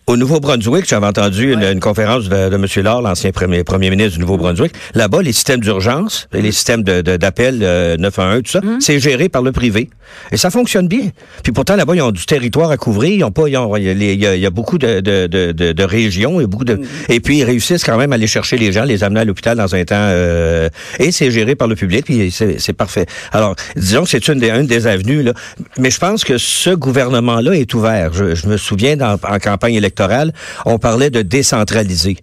Au 0.07 0.17
Nouveau-Brunswick, 0.17 0.87
j'avais 0.87 1.07
entendu 1.07 1.51
une, 1.53 1.63
une 1.63 1.79
conférence 1.79 2.29
de, 2.29 2.49
de 2.49 2.55
M. 2.55 2.67
Laure, 2.83 3.01
l'ancien 3.01 3.31
premier, 3.31 3.63
premier 3.63 3.89
ministre 3.89 4.13
du 4.13 4.19
Nouveau-Brunswick. 4.19 4.71
Là-bas, 4.93 5.23
les 5.23 5.33
systèmes 5.33 5.61
d'urgence, 5.61 6.27
les 6.31 6.51
systèmes 6.51 6.83
de- 6.83 7.01
de- 7.01 7.17
d'appel 7.17 7.61
euh, 7.63 7.97
911, 7.97 8.43
tout 8.43 8.51
ça, 8.51 8.61
c'est 8.79 8.99
géré 8.99 9.29
par 9.29 9.41
le 9.41 9.51
privé. 9.51 9.89
Et 10.31 10.37
ça 10.37 10.51
fonctionne 10.51 10.87
bien. 10.87 11.09
Puis 11.41 11.51
pourtant, 11.53 11.75
là-bas, 11.75 11.95
ils 11.95 12.03
ont 12.03 12.11
du 12.11 12.23
territoire 12.27 12.69
à 12.69 12.77
couvrir. 12.77 13.13
Ils 13.15 13.23
ont 13.23 13.31
pas, 13.31 13.47
ils 13.49 13.57
ont, 13.57 13.75
il 13.77 13.83
y 13.83 13.89
a, 13.89 13.95
les- 13.95 14.13
il 14.13 14.19
y 14.21 14.27
a- 14.27 14.35
il 14.35 14.41
y 14.41 14.45
a 14.45 14.51
beaucoup 14.51 14.77
de, 14.77 14.99
de, 14.99 15.25
de, 15.25 15.51
de- 15.51 15.71
de 15.71 15.83
régions 15.83 16.39
et 16.39 16.45
beaucoup 16.45 16.65
de, 16.65 16.79
et 17.09 17.19
puis 17.19 17.39
ils 17.39 17.43
réussissent 17.43 17.83
quand 17.83 17.97
même 17.97 18.11
à 18.11 18.15
aller 18.15 18.27
chercher 18.27 18.57
les 18.59 18.71
gens, 18.71 18.83
les 18.83 19.03
amener 19.03 19.21
à 19.21 19.25
l'hôpital 19.25 19.57
dans 19.57 19.73
un 19.73 19.83
temps, 19.85 19.95
euh, 19.97 20.69
et 20.99 21.11
c'est 21.11 21.31
géré 21.31 21.55
par 21.55 21.67
le 21.67 21.75
public, 21.75 22.05
puis 22.05 22.29
c'est 22.29 22.59
c'est 22.59 22.73
parfait. 22.73 23.07
Alors, 23.31 23.55
disons 23.75 24.03
que 24.03 24.09
c'est 24.11 24.27
une 24.27 24.37
des, 24.37 24.51
une 24.51 24.67
des 24.67 24.85
avenues, 24.85 25.23
là. 25.23 25.33
Mais 25.79 25.89
je 25.89 25.97
pense 25.97 26.23
que 26.23 26.37
ce 26.37 26.69
gouvernement-là 26.69 27.55
est 27.55 27.73
ouvert. 27.73 28.04
Je, 28.13 28.47
me 28.47 28.57
souviens, 28.57 28.97
en 29.01 29.39
campagne 29.39 29.75
électorale, 29.75 30.33
on 30.65 30.77
parlait 30.77 31.09
de 31.09 31.21
décentraliser. 31.21 32.17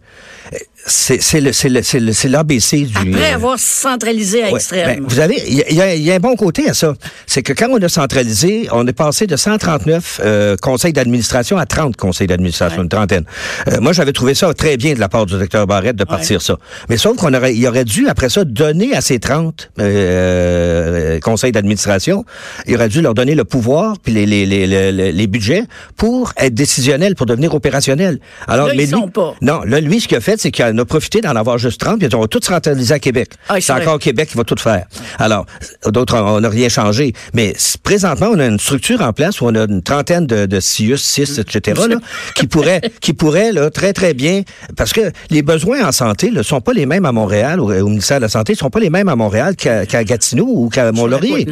C'est 0.84 1.22
c'est 1.22 1.40
le- 1.40 1.52
c'est 1.52 1.68
le- 1.68 1.82
c'est 1.82 2.00
le- 2.00 2.12
c'est 2.12 2.28
l'ABC 2.28 2.84
du... 2.86 2.96
Après 2.96 3.32
euh, 3.32 3.34
avoir 3.36 3.58
centralisé 3.58 4.42
à 4.42 4.46
Ouais, 4.46 4.54
extrême. 4.54 4.86
ben, 5.00 5.04
vous 5.06 5.20
avez, 5.20 5.36
il 5.46 5.54
y, 5.70 5.74
y 5.74 5.80
a- 5.80 5.94
il 5.94 6.02
y 6.02 6.10
a 6.10 6.14
un 6.14 6.18
bon 6.18 6.34
côté 6.34 6.68
à 6.68 6.74
ça. 6.74 6.94
C'est 7.26 7.42
que 7.44 7.52
quand 7.52 7.68
on 7.70 7.80
a 7.80 7.88
centralisé, 7.88 8.66
on 8.72 8.84
est 8.86 8.92
passé 8.92 9.26
de 9.28 9.36
139 9.36 10.20
euh, 10.24 10.56
conseils 10.56 10.92
d'administration 10.92 11.56
à 11.56 11.66
30 11.66 11.96
conseils 11.96 12.26
d'administration, 12.26 12.78
Ouais. 12.78 12.82
une 12.84 12.88
trentaine. 12.88 13.24
Euh, 13.68 13.78
moi, 13.80 13.92
j'avais 13.92 14.12
trouvé 14.12 14.34
ça 14.34 14.52
très 14.54 14.76
bien 14.76 14.94
de 14.94 14.98
la 15.00 15.08
part 15.08 15.24
du 15.26 15.34
docteur 15.38 15.66
Barrette 15.68 15.94
de 15.96 16.04
partir 16.04 16.42
ça. 16.42 16.56
Mais 16.88 16.96
sauf 16.96 17.16
qu'on 17.16 17.32
aurait, 17.32 17.54
il 17.54 17.64
aurait 17.68 17.84
dû, 17.84 18.08
après 18.08 18.28
ça, 18.28 18.44
donner 18.44 18.92
à 18.94 19.00
ces 19.00 19.20
30 19.20 19.70
euh, 19.78 21.20
conseils 21.20 21.52
d'administration, 21.52 22.24
il 22.66 22.74
aurait 22.74 22.88
dû 22.88 23.00
leur 23.02 23.14
donner 23.14 23.34
le 23.34 23.44
pouvoir 23.44 23.96
puis 24.02 24.12
les, 24.12 24.26
les, 24.26 24.46
les, 24.46 24.66
les, 24.66 25.12
les 25.12 25.26
budgets 25.26 25.64
pour 25.96 26.32
être 26.36 26.54
décisionnels, 26.54 27.14
pour 27.14 27.26
devenir 27.26 27.54
opérationnels. 27.54 28.18
Alors, 28.48 28.66
Là, 28.68 28.74
ils 28.74 28.78
mais 28.78 28.84
lui- 28.84 28.90
sont 28.90 29.08
pas. 29.08 29.34
Non, 29.40 29.60
là, 29.64 29.80
lui, 29.80 30.00
ce 30.00 30.08
qu'il 30.08 30.16
a 30.16 30.20
fait, 30.20 30.40
c'est 30.40 30.50
qu'il 30.50 30.71
en 30.72 30.78
a 30.78 30.84
profité 30.84 31.20
d'en 31.20 31.36
avoir 31.36 31.58
juste 31.58 31.80
30, 31.80 31.98
puis 31.98 32.08
on 32.14 32.20
va 32.20 32.28
tout 32.28 32.40
se 32.42 32.92
à 32.92 32.98
Québec. 32.98 33.30
Ah, 33.48 33.60
c'est 33.60 33.72
encore 33.72 33.98
Québec 33.98 34.30
qui 34.30 34.36
va 34.36 34.44
tout 34.44 34.56
faire. 34.58 34.86
Alors, 35.18 35.46
d'autres, 35.86 36.16
on 36.18 36.40
n'a 36.40 36.48
rien 36.48 36.68
changé. 36.68 37.12
Mais 37.34 37.54
présentement, 37.82 38.28
on 38.32 38.38
a 38.38 38.46
une 38.46 38.58
structure 38.58 39.00
en 39.02 39.12
place 39.12 39.40
où 39.40 39.46
on 39.46 39.54
a 39.54 39.64
une 39.64 39.82
trentaine 39.82 40.26
de, 40.26 40.46
de 40.46 40.60
CIUS, 40.60 40.98
6, 40.98 41.38
etc., 41.38 41.80
là, 41.88 41.96
qui 42.34 42.46
pourraient, 42.46 42.80
qui 43.00 43.12
pourraient, 43.12 43.52
là, 43.52 43.70
très, 43.70 43.92
très 43.92 44.14
bien, 44.14 44.42
parce 44.76 44.92
que 44.92 45.12
les 45.30 45.42
besoins 45.42 45.86
en 45.86 45.92
santé 45.92 46.30
ne 46.30 46.42
sont 46.42 46.60
pas 46.60 46.72
les 46.72 46.86
mêmes 46.86 47.06
à 47.06 47.12
Montréal, 47.12 47.60
au, 47.60 47.72
au 47.72 47.88
ministère 47.88 48.18
de 48.18 48.22
la 48.22 48.28
Santé, 48.28 48.52
ne 48.52 48.58
sont 48.58 48.70
pas 48.70 48.80
les 48.80 48.90
mêmes 48.90 49.08
à 49.08 49.16
Montréal 49.16 49.56
qu'à 49.56 50.04
Gatineau 50.04 50.46
ou 50.48 50.68
qu'à 50.68 50.92
Mont-Laurier. 50.92 51.46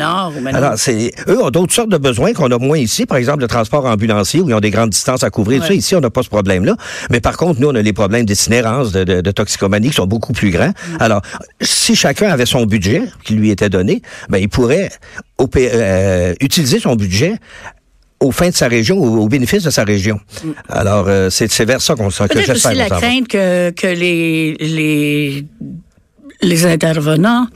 Alors, 0.53 0.75
c'est, 0.77 1.13
eux 1.29 1.43
ont 1.43 1.51
d'autres 1.51 1.73
sortes 1.73 1.91
de 1.91 1.99
besoins 1.99 2.33
qu'on 2.33 2.51
a 2.51 2.59
moins 2.59 2.79
ici. 2.79 3.07
Par 3.07 3.19
exemple, 3.19 3.41
le 3.41 3.49
transport 3.49 3.85
ambulancier, 3.87 4.41
où 4.41 4.49
ils 4.49 4.55
ont 4.55 4.61
des 4.61 4.71
grandes 4.71 4.91
distances 4.91 5.23
à 5.23 5.31
couvrir. 5.31 5.63
Ouais. 5.63 5.69
Ça, 5.69 5.75
ici, 5.75 5.95
on 5.95 6.01
n'a 6.01 6.11
pas 6.11 6.23
ce 6.23 6.29
problème-là. 6.29 6.77
Mais 7.11 7.21
par 7.21 7.37
contre, 7.37 7.61
nous, 7.61 7.69
on 7.69 7.75
a 7.75 7.83
les 7.83 7.93
problèmes 7.93 8.25
d'itinérance, 8.25 8.93
de, 8.93 9.05
de, 9.11 9.21
de 9.21 9.31
toxicomanie 9.31 9.89
qui 9.91 9.97
sont 9.97 10.07
beaucoup 10.07 10.33
plus 10.41 10.51
grands. 10.51 10.73
Mm. 10.73 10.97
Alors, 11.07 11.23
si 11.61 11.95
chacun 12.05 12.29
avait 12.31 12.47
son 12.47 12.63
budget 12.75 13.03
qui 13.25 13.35
lui 13.35 13.51
était 13.51 13.69
donné, 13.69 14.03
ben, 14.31 14.39
il 14.39 14.49
pourrait 14.49 14.91
opé- 15.39 15.71
euh, 15.73 16.35
utiliser 16.41 16.79
son 16.81 16.95
budget 16.97 17.35
aux 18.21 18.33
fins 18.33 18.51
de 18.51 18.55
sa 18.55 18.69
région, 18.69 18.99
au, 18.99 19.23
au 19.25 19.29
bénéfice 19.29 19.63
de 19.63 19.71
sa 19.71 19.85
région. 19.85 20.21
Alors, 20.69 21.07
euh, 21.09 21.31
c'est, 21.31 21.65
vers 21.65 21.81
ça 21.81 21.95
qu'on 21.95 22.11
s'en 22.11 22.27
que 22.27 22.35
Mm. 22.35 22.35
Peut-être 22.35 22.55
j'espère 22.55 22.73
aussi 22.73 22.79
la 22.79 22.89
crainte 23.01 23.29
que, 23.29 23.71
que 23.71 23.87
les, 23.87 24.55
les, 24.61 25.45
les 26.43 26.65
intervenants 26.67 27.47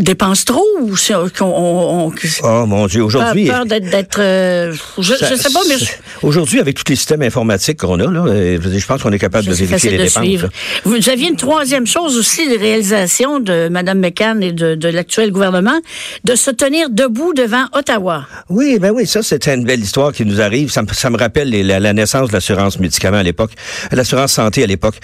dépensent 0.00 0.44
trop 0.44 0.64
ou 0.80 0.96
si 0.96 1.12
on, 1.14 2.10
Oh 2.42 2.66
mon 2.66 2.86
Dieu, 2.86 3.00
peur, 3.00 3.06
aujourd'hui... 3.06 3.46
peur 3.46 3.64
d'être, 3.66 3.88
d'être 3.90 4.18
euh, 4.20 4.74
je, 4.98 5.14
je 5.14 5.34
sais 5.34 5.52
pas, 5.52 5.60
mais 5.68 5.76
Aujourd'hui, 6.22 6.60
avec 6.60 6.76
tous 6.76 6.84
les 6.88 6.96
systèmes 6.96 7.22
informatiques 7.22 7.78
qu'on 7.80 7.98
a, 8.00 8.10
là, 8.10 8.24
euh, 8.26 8.58
je 8.62 8.86
pense 8.86 9.02
qu'on 9.02 9.12
est 9.12 9.18
capable 9.18 9.46
de 9.46 9.54
c'est 9.54 9.64
vérifier 9.64 9.90
les 9.90 9.98
de 9.98 10.02
dépenses. 10.04 10.22
suivre. 10.22 10.48
Vous 10.84 11.08
aviez 11.08 11.28
une 11.28 11.36
troisième 11.36 11.86
chose 11.86 12.16
aussi, 12.18 12.48
les 12.48 12.56
réalisations 12.56 13.40
de 13.40 13.68
Mme 13.68 13.98
McCann 14.00 14.42
et 14.42 14.52
de, 14.52 14.74
de 14.74 14.88
l'actuel 14.88 15.30
gouvernement, 15.30 15.78
de 16.24 16.34
se 16.34 16.50
tenir 16.50 16.90
debout 16.90 17.32
devant 17.34 17.64
Ottawa. 17.72 18.26
Oui, 18.48 18.78
ben 18.78 18.90
oui, 18.94 19.06
ça, 19.06 19.22
c'était 19.22 19.54
une 19.54 19.64
belle 19.64 19.80
histoire 19.80 20.12
qui 20.12 20.24
nous 20.24 20.40
arrive. 20.40 20.70
Ça 20.70 20.82
me, 20.82 20.88
ça 20.92 21.10
me 21.10 21.16
rappelle 21.18 21.50
les- 21.50 21.62
la, 21.62 21.80
la 21.80 21.92
naissance 21.92 22.28
de 22.28 22.32
l'assurance 22.34 22.78
médicaments 22.78 23.18
à 23.18 23.22
l'époque, 23.22 23.52
l'assurance 23.92 24.32
santé 24.32 24.62
à 24.62 24.66
l'époque. 24.66 24.96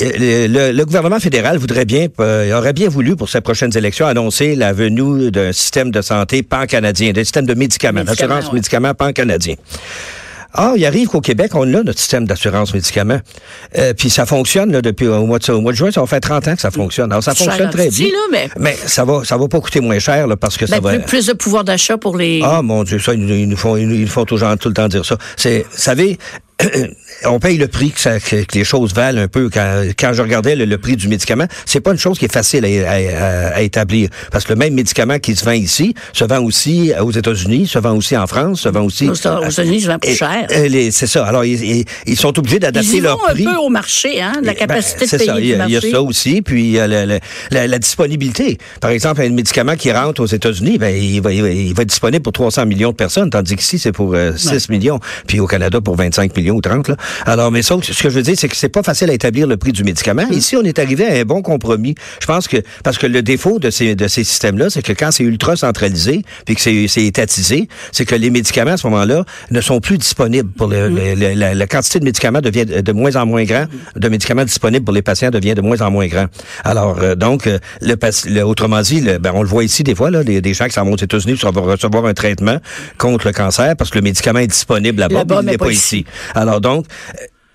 Le, 0.00 0.46
le- 0.48 0.72
le 0.72 0.84
gouvernement 0.84 1.20
fédéral 1.20 1.58
voudrait 1.58 1.84
bien, 1.84 2.06
euh, 2.20 2.48
aurait 2.64 2.72
bien 2.72 2.88
voulu 2.88 3.14
pour 3.16 3.28
ces 3.28 3.40
prochaines 3.40 3.76
élections 3.76 4.06
annoncer 4.06 4.54
la 4.56 4.72
venue 4.72 5.30
d'un 5.30 5.52
système 5.52 5.90
de 5.90 6.00
santé 6.02 6.42
pan-canadien, 6.42 7.12
d'un 7.12 7.22
système 7.24 7.46
de 7.46 7.54
médicaments, 7.54 8.00
Médicaments, 8.04 8.34
d'assurance 8.36 8.52
ouais. 8.52 8.58
médicaments 8.58 8.94
pan-canadien. 8.94 9.54
Ah, 10.56 10.74
il 10.76 10.86
arrive 10.86 11.08
qu'au 11.08 11.20
Québec, 11.20 11.50
on 11.54 11.62
a 11.74 11.82
notre 11.82 11.98
système 11.98 12.26
d'assurance 12.26 12.72
médicaments. 12.74 13.18
Euh, 13.76 13.92
puis 13.92 14.08
ça 14.08 14.24
fonctionne 14.24 14.70
là, 14.70 14.82
depuis 14.82 15.08
au 15.08 15.26
mois, 15.26 15.40
de, 15.40 15.50
au 15.52 15.60
mois 15.60 15.72
de 15.72 15.76
juin, 15.76 15.90
ça 15.90 16.06
faire 16.06 16.20
30 16.20 16.46
ans 16.46 16.54
que 16.54 16.60
ça 16.60 16.70
fonctionne. 16.70 17.10
Alors 17.10 17.24
ça 17.24 17.34
fonctionne 17.34 17.70
très 17.70 17.88
bien. 17.88 18.06
là, 18.06 18.48
mais- 18.60 18.76
ça 18.86 19.04
va 19.04 19.24
ça 19.24 19.36
va 19.36 19.48
pas 19.48 19.58
coûter 19.60 19.80
moins 19.80 19.98
cher 19.98 20.28
là, 20.28 20.36
parce 20.36 20.56
que 20.56 20.66
ça 20.66 20.80
Ben, 20.80 20.92
va 20.92 20.98
plus, 21.00 21.06
plus 21.06 21.26
de 21.26 21.32
pouvoir 21.32 21.64
d'achat 21.64 21.98
pour 21.98 22.16
les... 22.16 22.40
ah 22.44 22.62
mon 22.62 22.84
Dieu, 22.84 23.00
ça, 23.00 23.14
ils, 23.14 23.20
nous- 23.26 23.34
ils 23.34 23.48
nous 23.48 23.56
font, 23.56 23.76
ils, 23.76 23.88
nous- 23.88 24.06
font 24.06 24.24
tout, 24.24 24.36
genre, 24.36 24.56
tout 24.56 24.68
le 24.68 24.74
temps 24.74 24.86
dire 24.86 25.04
ça. 25.04 25.16
C'est, 25.36 25.62
vous 25.68 25.76
savez, 25.76 26.18
on 27.26 27.38
paye 27.40 27.58
le 27.58 27.68
prix 27.68 27.90
que, 27.90 28.00
ça- 28.00 28.20
que- 28.20 28.44
que 28.44 28.54
les 28.58 28.64
choses 28.64 28.94
valent 28.94 29.20
un 29.20 29.28
peu. 29.28 29.50
Quand, 29.52 29.82
quand 29.98 30.12
je 30.12 30.22
regardais 30.22 30.56
le, 30.56 30.64
le 30.64 30.78
prix 30.78 30.96
du 30.96 31.08
médicament, 31.08 31.46
c'est 31.66 31.80
pas 31.80 31.92
une 31.92 31.98
chose 31.98 32.18
qui 32.18 32.24
est 32.26 32.32
facile 32.32 32.64
à, 32.64 32.68
à- 32.68 32.94
à- 32.94 33.48
à 33.56 33.60
établir. 33.62 34.08
Parce 34.30 34.44
que 34.44 34.52
le 34.52 34.58
même 34.58 34.74
médicament 34.74 35.18
qui 35.18 35.34
se 35.36 35.44
vend 35.44 35.52
ici, 35.52 35.94
se 36.12 36.24
vend 36.24 36.40
aussi 36.42 36.92
aux 37.00 37.10
États-Unis, 37.10 37.66
se 37.66 37.78
vend 37.78 37.96
aussi 37.96 38.16
en 38.16 38.26
France, 38.26 38.62
se 38.62 38.68
vend 38.68 38.82
aussi... 38.82 39.08
Aux 39.08 39.14
États- 39.14 39.40
aux 39.40 39.48
États-Unis, 39.50 39.80
ça 39.82 39.92
vend 39.92 39.98
plus 39.98 40.14
cher. 40.16 40.46
les- 40.68 40.90
C'est 40.90 41.06
ça. 41.06 41.24
Alors, 41.26 41.44
ils, 41.44 41.62
ils- 41.78 41.84
ils 42.06 42.16
sont 42.16 42.36
obligés 42.38 42.56
Ils 42.56 42.60
d'adapter 42.60 43.00
leur 43.00 43.18
vont 43.18 43.26
un 43.28 43.32
prix. 43.32 43.44
peu 43.44 43.56
au 43.56 43.68
marché, 43.68 44.20
hein, 44.22 44.32
de 44.40 44.46
la 44.46 44.52
Ben, 44.52 44.58
capacité 44.60 45.06
c'est 45.06 45.18
de 45.18 45.24
payer 45.24 45.32
ça. 45.32 45.40
Il 45.40 45.46
y, 45.48 45.52
a, 45.54 45.66
il 45.66 45.72
y 45.72 45.76
a 45.76 45.80
marché. 45.80 45.90
ça 45.92 46.02
aussi. 46.02 46.42
Puis 46.42 46.62
il 46.64 46.70
y 46.72 46.78
a 46.78 46.86
la, 46.86 47.06
la- 47.06 47.18
la- 47.50 47.66
la 47.66 47.78
disponibilité. 47.78 48.58
Par 48.80 48.90
exemple, 48.90 49.22
un 49.22 49.30
médicament 49.30 49.76
qui 49.76 49.90
rentre 49.92 50.20
aux 50.22 50.26
États-Unis, 50.26 50.78
ben, 50.78 50.94
il, 50.94 51.20
va, 51.20 51.32
il, 51.32 51.42
va, 51.42 51.48
il 51.50 51.74
va 51.74 51.82
être 51.82 51.88
disponible 51.88 52.22
pour 52.22 52.32
300 52.32 52.66
millions 52.66 52.90
de 52.90 52.96
personnes, 52.96 53.30
tandis 53.30 53.56
qu'ici, 53.56 53.78
c'est 53.78 53.92
pour 53.92 54.14
euh, 54.14 54.32
6 54.36 54.68
millions. 54.68 55.00
Puis 55.26 55.40
au 55.40 55.46
Canada, 55.46 55.80
pour 55.80 55.96
25 55.96 56.36
millions 56.36 56.43
ou 56.50 56.60
30. 56.60 56.88
Là. 56.88 56.96
Alors, 57.26 57.50
mais 57.50 57.62
ça, 57.62 57.76
ce 57.82 58.02
que 58.02 58.10
je 58.10 58.14
veux 58.16 58.22
dire, 58.22 58.34
c'est 58.36 58.48
que 58.48 58.56
c'est 58.56 58.68
pas 58.68 58.82
facile 58.82 59.10
à 59.10 59.12
établir 59.14 59.46
le 59.46 59.56
prix 59.56 59.72
du 59.72 59.84
médicament. 59.84 60.24
Ici, 60.30 60.56
on 60.56 60.62
est 60.62 60.78
arrivé 60.78 61.06
à 61.06 61.14
un 61.20 61.24
bon 61.24 61.42
compromis. 61.42 61.94
Je 62.20 62.26
pense 62.26 62.48
que, 62.48 62.56
parce 62.82 62.98
que 62.98 63.06
le 63.06 63.22
défaut 63.22 63.58
de 63.58 63.70
ces, 63.70 63.94
de 63.94 64.08
ces 64.08 64.24
systèmes-là, 64.24 64.70
c'est 64.70 64.82
que 64.82 64.92
quand 64.92 65.10
c'est 65.10 65.24
ultra 65.24 65.56
centralisé, 65.56 66.22
puis 66.46 66.54
que 66.54 66.60
c'est 66.60 66.86
c'est 66.88 67.04
étatisé, 67.04 67.68
c'est 67.92 68.04
que 68.04 68.14
les 68.14 68.30
médicaments, 68.30 68.72
à 68.72 68.76
ce 68.76 68.86
moment-là, 68.88 69.24
ne 69.50 69.60
sont 69.60 69.80
plus 69.80 69.98
disponibles 69.98 70.50
pour 70.50 70.68
le, 70.68 70.88
le- 70.88 71.14
le- 71.14 71.34
la, 71.34 71.54
la 71.54 71.66
quantité 71.66 71.98
de 72.00 72.04
médicaments 72.04 72.40
devient 72.40 72.64
de, 72.66 72.92
moins 72.92 73.16
en 73.16 73.26
moins 73.26 73.44
grand, 73.44 73.66
de 73.96 74.08
médicaments 74.08 74.44
disponibles 74.44 74.84
pour 74.84 74.94
les 74.94 75.02
patients 75.02 75.30
devient 75.30 75.54
de 75.54 75.60
moins 75.60 75.80
en 75.80 75.90
moins 75.90 76.06
grand. 76.06 76.26
Alors, 76.64 76.98
euh, 77.02 77.14
donc, 77.14 77.46
euh, 77.46 77.58
le, 77.80 77.94
le- 78.30 78.42
autrement 78.44 78.80
dit, 78.82 79.00
ben, 79.20 79.32
on 79.34 79.42
le 79.42 79.48
voit 79.48 79.64
ici 79.64 79.82
des 79.82 79.94
fois, 79.94 80.10
là, 80.10 80.22
des, 80.24 80.40
des 80.40 80.54
gens 80.54 80.66
qui 80.66 80.72
s'en 80.72 80.84
vont 80.84 80.92
aux 80.92 80.96
États-Unis 80.96 81.34
pour 81.40 81.64
recevoir 81.64 82.04
un 82.06 82.14
traitement 82.14 82.58
contre 82.98 83.26
le 83.26 83.32
cancer 83.32 83.74
parce 83.76 83.90
que 83.90 83.98
le 83.98 84.02
médicament 84.02 84.40
est 84.40 84.46
disponible 84.46 85.00
là-bas, 85.00 85.14
mais 85.42 85.42
il 85.42 85.46
n'est 85.52 85.58
pas 85.58 85.64
pas 85.66 85.72
ici. 85.72 85.98
ici. 85.98 86.04
Alors 86.34 86.60
donc, 86.60 86.86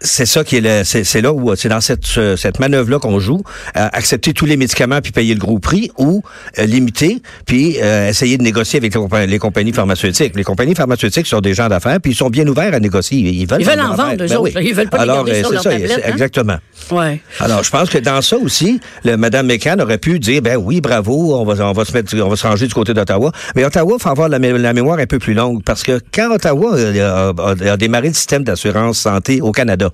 c'est 0.02 0.26
ça 0.26 0.44
qui 0.44 0.58
est 0.58 0.62
le, 0.62 0.84
c'est, 0.86 1.04
c'est 1.04 1.22
là 1.22 1.34
où 1.34 1.54
c'est 1.56 1.70
dans 1.70 1.82
cette 1.82 2.06
ce- 2.06 2.36
cette 2.36 2.60
manœuvre 2.60 2.90
là 2.92 3.00
qu'on 3.00 3.20
joue, 3.20 3.42
euh, 3.78 3.88
accepter 3.92 4.34
tous 4.34 4.46
les 4.46 4.58
médicaments 4.58 5.02
puis 5.02 5.12
payer 5.12 5.34
le 5.34 5.40
gros 5.40 5.60
prix 5.60 5.92
ou 5.98 6.24
euh, 6.58 6.66
limiter 6.66 7.22
puis 7.46 7.78
euh, 7.82 8.10
essayer 8.10 8.38
de 8.38 8.44
négocier 8.44 8.78
avec 8.78 8.94
les, 8.94 9.00
compa- 9.00 9.26
les 9.26 9.40
compagnies 9.40 9.74
pharmaceutiques. 9.74 10.36
Les 10.36 10.44
compagnies 10.44 10.76
pharmaceutiques 10.76 11.28
sont 11.28 11.42
des 11.42 11.54
gens 11.54 11.68
d'affaires 11.68 12.00
puis 12.02 12.12
ils 12.14 12.16
sont 12.16 12.30
bien 12.30 12.48
ouverts 12.48 12.74
à 12.74 12.80
négocier. 12.80 13.20
Ils 13.20 13.46
veulent 13.48 13.62
Ils 13.62 13.68
veulent 13.68 13.80
en 13.82 13.96
vendre, 13.96 14.16
Ben 14.18 14.36
autres. 14.38 14.62
Ils 14.62 14.74
veulent 14.74 14.90
pas 14.90 14.98
les 14.98 15.04
Alors 15.04 15.26
euh, 15.28 15.32
c'est 15.34 15.58
ça, 15.58 15.70
tablette, 15.70 15.92
hein? 15.92 16.10
exactement. 16.12 16.58
Ouais. 16.92 17.22
Alors, 17.40 17.64
je 17.64 17.70
pense 17.70 17.90
que 17.90 17.98
dans 17.98 18.22
ça 18.22 18.38
aussi, 18.38 18.80
le 19.04 19.16
Madame 19.18 19.48
McCann 19.48 19.82
aurait 19.82 19.98
pu 19.98 20.18
dire, 20.20 20.42
ben 20.42 20.56
oui, 20.58 20.82
bravo, 20.82 21.36
on 21.36 21.44
va, 21.46 21.66
on 21.68 21.74
va 21.74 21.86
se 21.86 21.92
mettre, 21.94 22.16
on 22.20 22.30
va 22.30 22.36
se 22.36 22.48
ranger 22.48 22.68
du 22.68 22.74
côté 22.74 22.94
d'Ottawa. 22.94 23.32
Mais 23.56 23.66
Ottawa, 23.66 23.98
faut 24.00 24.10
avoir 24.10 24.30
la, 24.30 24.40
mé- 24.40 24.56
la 24.58 24.74
mémoire 24.74 24.98
un 25.00 25.06
peu 25.06 25.20
plus 25.20 25.34
longue 25.34 25.62
parce 25.64 25.84
que 25.84 26.00
quand 26.14 26.32
Ottawa 26.34 26.76
euh, 26.76 27.34
a, 27.38 27.42
a- 27.70 27.72
a 27.74 27.78
démarré 27.78 28.08
le 28.08 28.14
système 28.14 28.44
d'assurance 28.44 28.98
santé 29.00 29.42
au 29.42 29.52
Canada, 29.52 29.89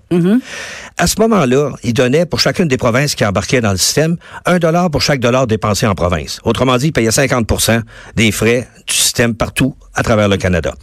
à 0.97 1.07
ce 1.07 1.19
moment-là, 1.19 1.71
il 1.83 1.93
donnait 1.93 2.25
pour 2.25 2.39
chacune 2.39 2.67
des 2.67 2.77
provinces 2.77 3.15
qui 3.15 3.25
embarquaient 3.25 3.61
dans 3.61 3.71
le 3.71 3.77
système 3.77 4.17
un 4.45 4.57
dollar 4.59 4.89
pour 4.89 5.01
chaque 5.01 5.19
dollar 5.19 5.47
dépensé 5.47 5.85
en 5.87 5.95
province. 5.95 6.39
Autrement 6.43 6.77
dit, 6.77 6.87
il 6.87 6.91
payait 6.91 7.09
50% 7.09 7.81
des 8.15 8.31
frais 8.31 8.67
du 8.87 8.93
système 8.93 9.35
partout 9.35 9.75
à 9.93 10.03
travers 10.03 10.29
le 10.29 10.37
Canada. 10.37 10.73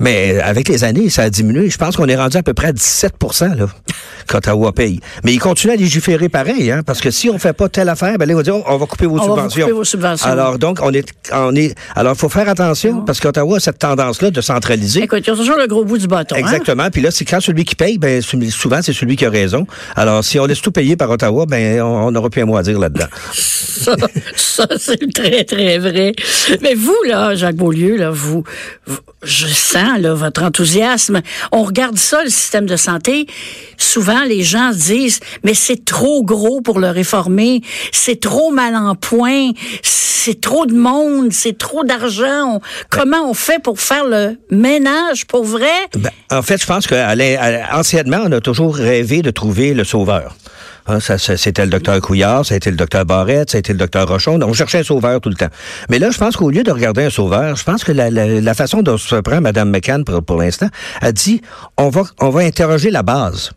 Mais 0.00 0.40
avec 0.40 0.68
les 0.68 0.84
années, 0.84 1.08
ça 1.10 1.22
a 1.22 1.30
diminué. 1.30 1.70
Je 1.70 1.76
pense 1.78 1.96
qu'on 1.96 2.06
est 2.06 2.16
rendu 2.16 2.36
à 2.36 2.42
peu 2.42 2.54
près 2.54 2.68
à 2.68 2.72
17% 2.72 3.56
là, 3.56 3.66
qu'Ottawa 4.28 4.72
paye. 4.72 5.00
Mais 5.24 5.32
il 5.32 5.38
continue 5.38 5.72
à 5.72 5.76
légiférer 5.76 6.28
pareil, 6.28 6.70
hein, 6.70 6.82
parce 6.86 7.00
que 7.00 7.10
si 7.10 7.28
on 7.30 7.38
fait 7.38 7.52
pas 7.52 7.68
telle 7.68 7.88
affaire, 7.88 8.16
ben 8.18 8.26
là, 8.28 8.34
on 8.34 8.36
va 8.38 8.42
dire, 8.42 8.56
oh, 8.56 8.62
on 8.66 8.76
va 8.76 8.86
couper 8.86 9.06
vos 9.06 9.14
On 9.18 9.18
va 9.18 9.24
subventions. 9.24 9.62
couper 9.66 9.72
vos 9.76 9.84
subventions. 9.84 10.28
Alors, 10.30 10.58
donc, 10.58 10.78
on 10.82 10.92
est, 10.92 11.08
on 11.32 11.54
est, 11.56 11.74
alors, 11.96 12.14
il 12.14 12.18
faut 12.18 12.28
faire 12.28 12.48
attention, 12.48 13.02
parce 13.02 13.20
qu'Ottawa 13.20 13.56
a 13.56 13.60
cette 13.60 13.78
tendance-là 13.78 14.30
de 14.30 14.40
centraliser. 14.40 15.02
Écoute, 15.02 15.24
ils 15.26 15.30
ont 15.32 15.36
toujours 15.36 15.56
le 15.58 15.66
gros 15.66 15.84
bout 15.84 15.98
du 15.98 16.06
bâton. 16.06 16.36
hein? 16.36 16.38
Exactement. 16.38 16.88
Puis 16.90 17.02
là, 17.02 17.10
c'est 17.10 17.24
quand 17.24 17.40
celui 17.40 17.64
qui 17.64 17.74
paye, 17.74 17.98
ben 17.98 18.22
souvent 18.22 18.80
c'est 18.82 18.92
celui 18.92 19.16
qui 19.16 19.24
a 19.26 19.30
raison. 19.30 19.66
Alors, 19.96 20.22
si 20.24 20.38
on 20.38 20.46
laisse 20.46 20.60
tout 20.62 20.70
payer 20.72 20.96
par 20.96 21.10
Ottawa, 21.10 21.46
ben 21.46 21.80
on 21.82 21.98
on 22.08 22.10
n'aura 22.12 22.30
plus 22.30 22.40
un 22.42 22.46
mot 22.46 22.56
à 22.56 22.62
dire 22.62 22.78
là-dedans. 22.78 23.06
Ça, 23.78 23.94
ça, 24.34 24.66
c'est 24.76 24.98
très, 25.14 25.44
très 25.44 25.78
vrai. 25.78 26.12
Mais 26.62 26.74
vous, 26.74 26.96
là, 27.06 27.34
Jacques 27.36 27.54
Beaulieu, 27.56 27.96
là, 27.96 28.10
vous, 28.10 28.42
vous- 28.86 28.96
je 29.22 29.46
sens 29.46 29.87
votre 29.96 30.42
enthousiasme. 30.42 31.22
On 31.52 31.62
regarde 31.62 31.96
ça, 31.98 32.22
le 32.22 32.30
système 32.30 32.66
de 32.66 32.76
santé. 32.76 33.26
Souvent, 33.76 34.22
les 34.24 34.42
gens 34.42 34.70
disent, 34.72 35.20
mais 35.44 35.54
c'est 35.54 35.84
trop 35.84 36.22
gros 36.22 36.60
pour 36.60 36.78
le 36.78 36.90
réformer, 36.90 37.62
c'est 37.92 38.20
trop 38.20 38.50
mal 38.50 38.76
en 38.76 38.94
point, 38.94 39.50
c'est 39.82 40.40
trop 40.40 40.66
de 40.66 40.74
monde, 40.74 41.32
c'est 41.32 41.56
trop 41.56 41.84
d'argent. 41.84 42.60
Comment 42.90 43.30
on 43.30 43.34
fait 43.34 43.62
pour 43.62 43.80
faire 43.80 44.04
le 44.04 44.36
ménage 44.50 45.26
pour 45.26 45.44
vrai? 45.44 45.66
Ben, 45.96 46.10
en 46.30 46.42
fait, 46.42 46.60
je 46.60 46.66
pense 46.66 46.86
qu'anciennement, 46.86 48.20
on 48.24 48.32
a 48.32 48.40
toujours 48.40 48.76
rêvé 48.76 49.22
de 49.22 49.30
trouver 49.30 49.74
le 49.74 49.84
sauveur. 49.84 50.36
Hein, 50.88 51.00
ça, 51.00 51.18
c'était 51.18 51.64
le 51.64 51.70
docteur 51.70 52.00
Couillard, 52.00 52.46
ça 52.46 52.54
a 52.54 52.56
été 52.56 52.70
le 52.70 52.76
docteur 52.76 53.04
Barrette, 53.04 53.50
ça 53.50 53.56
a 53.56 53.60
été 53.60 53.72
le 53.72 53.78
docteur 53.78 54.08
Rochon. 54.08 54.40
On 54.42 54.52
cherchait 54.54 54.78
un 54.78 54.82
sauveur 54.82 55.20
tout 55.20 55.28
le 55.28 55.34
temps. 55.34 55.48
Mais 55.90 55.98
là, 55.98 56.10
je 56.10 56.18
pense 56.18 56.36
qu'au 56.36 56.50
lieu 56.50 56.62
de 56.62 56.70
regarder 56.70 57.04
un 57.04 57.10
sauveur, 57.10 57.56
je 57.56 57.64
pense 57.64 57.84
que 57.84 57.92
la, 57.92 58.10
la, 58.10 58.54
façon 58.54 58.80
dont 58.82 58.96
se 58.96 59.16
prend 59.16 59.40
Mme 59.40 59.70
McCann 59.70 60.04
pour, 60.04 60.22
pour 60.24 60.38
l'instant, 60.38 60.68
a 61.02 61.12
dit 61.12 61.42
on 61.76 61.90
va, 61.90 62.02
on 62.20 62.30
va 62.30 62.40
interroger 62.40 62.90
la 62.90 63.02
base. 63.02 63.52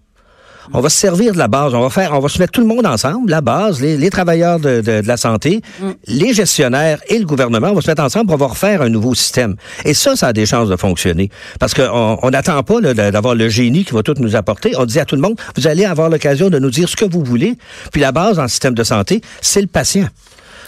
On 0.74 0.80
va 0.80 0.90
se 0.90 0.98
servir 0.98 1.34
de 1.34 1.38
la 1.38 1.48
base. 1.48 1.74
On 1.74 1.82
va 1.82 1.90
faire, 1.90 2.14
on 2.14 2.20
va 2.20 2.30
se 2.30 2.40
mettre 2.40 2.52
tout 2.52 2.62
le 2.62 2.68
monde 2.68 2.86
ensemble, 2.86 3.30
la 3.30 3.42
base, 3.42 3.82
les, 3.82 4.10
travailleurs 4.10 4.60
de, 4.60 5.02
la 5.06 5.18
santé, 5.18 5.62
mm. 5.80 5.90
les 6.08 6.34
gestionnaires 6.34 7.00
et 7.08 7.20
le 7.20 7.26
gouvernement. 7.26 7.70
On 7.70 7.74
va 7.74 7.82
se 7.82 7.90
mettre 7.90 8.04
ensemble 8.04 8.28
pour 8.28 8.50
refaire 8.50 8.82
un 8.82 8.90
nouveau 8.90 9.16
système. 9.16 9.56
Et 9.86 9.94
ça, 9.94 10.16
ça 10.16 10.28
a 10.28 10.34
des 10.34 10.46
chances 10.46 10.70
de 10.70 10.76
fonctionner. 10.76 11.30
Parce 11.60 11.74
qu'on 11.74 12.30
n'attend 12.32 12.62
pas 12.64 12.82
d'avoir 12.82 13.36
le 13.36 13.50
génie 13.50 13.86
qui 13.86 13.94
va 13.94 14.04
tout 14.04 14.16
nous 14.18 14.36
apporter. 14.36 14.74
On 14.78 14.86
dit 14.86 15.00
à 15.00 15.06
tout 15.06 15.16
le 15.16 15.22
monde, 15.22 15.40
vous 15.56 15.68
allez 15.68 15.86
avoir 15.86 16.10
l'occasion 16.10 16.50
de 16.50 16.60
nous 16.60 16.70
dire 16.70 16.90
ce 16.90 16.96
que 16.96 17.06
vous 17.06 17.24
voulez. 17.24 17.58
Puis 17.92 18.02
la 18.02 18.12
base 18.12 18.40
le 18.40 18.48
système 18.48 18.74
de 18.74 18.84
santé, 18.84 19.22
c'est 19.42 19.62
le 19.62 19.68
patient. 19.68 20.08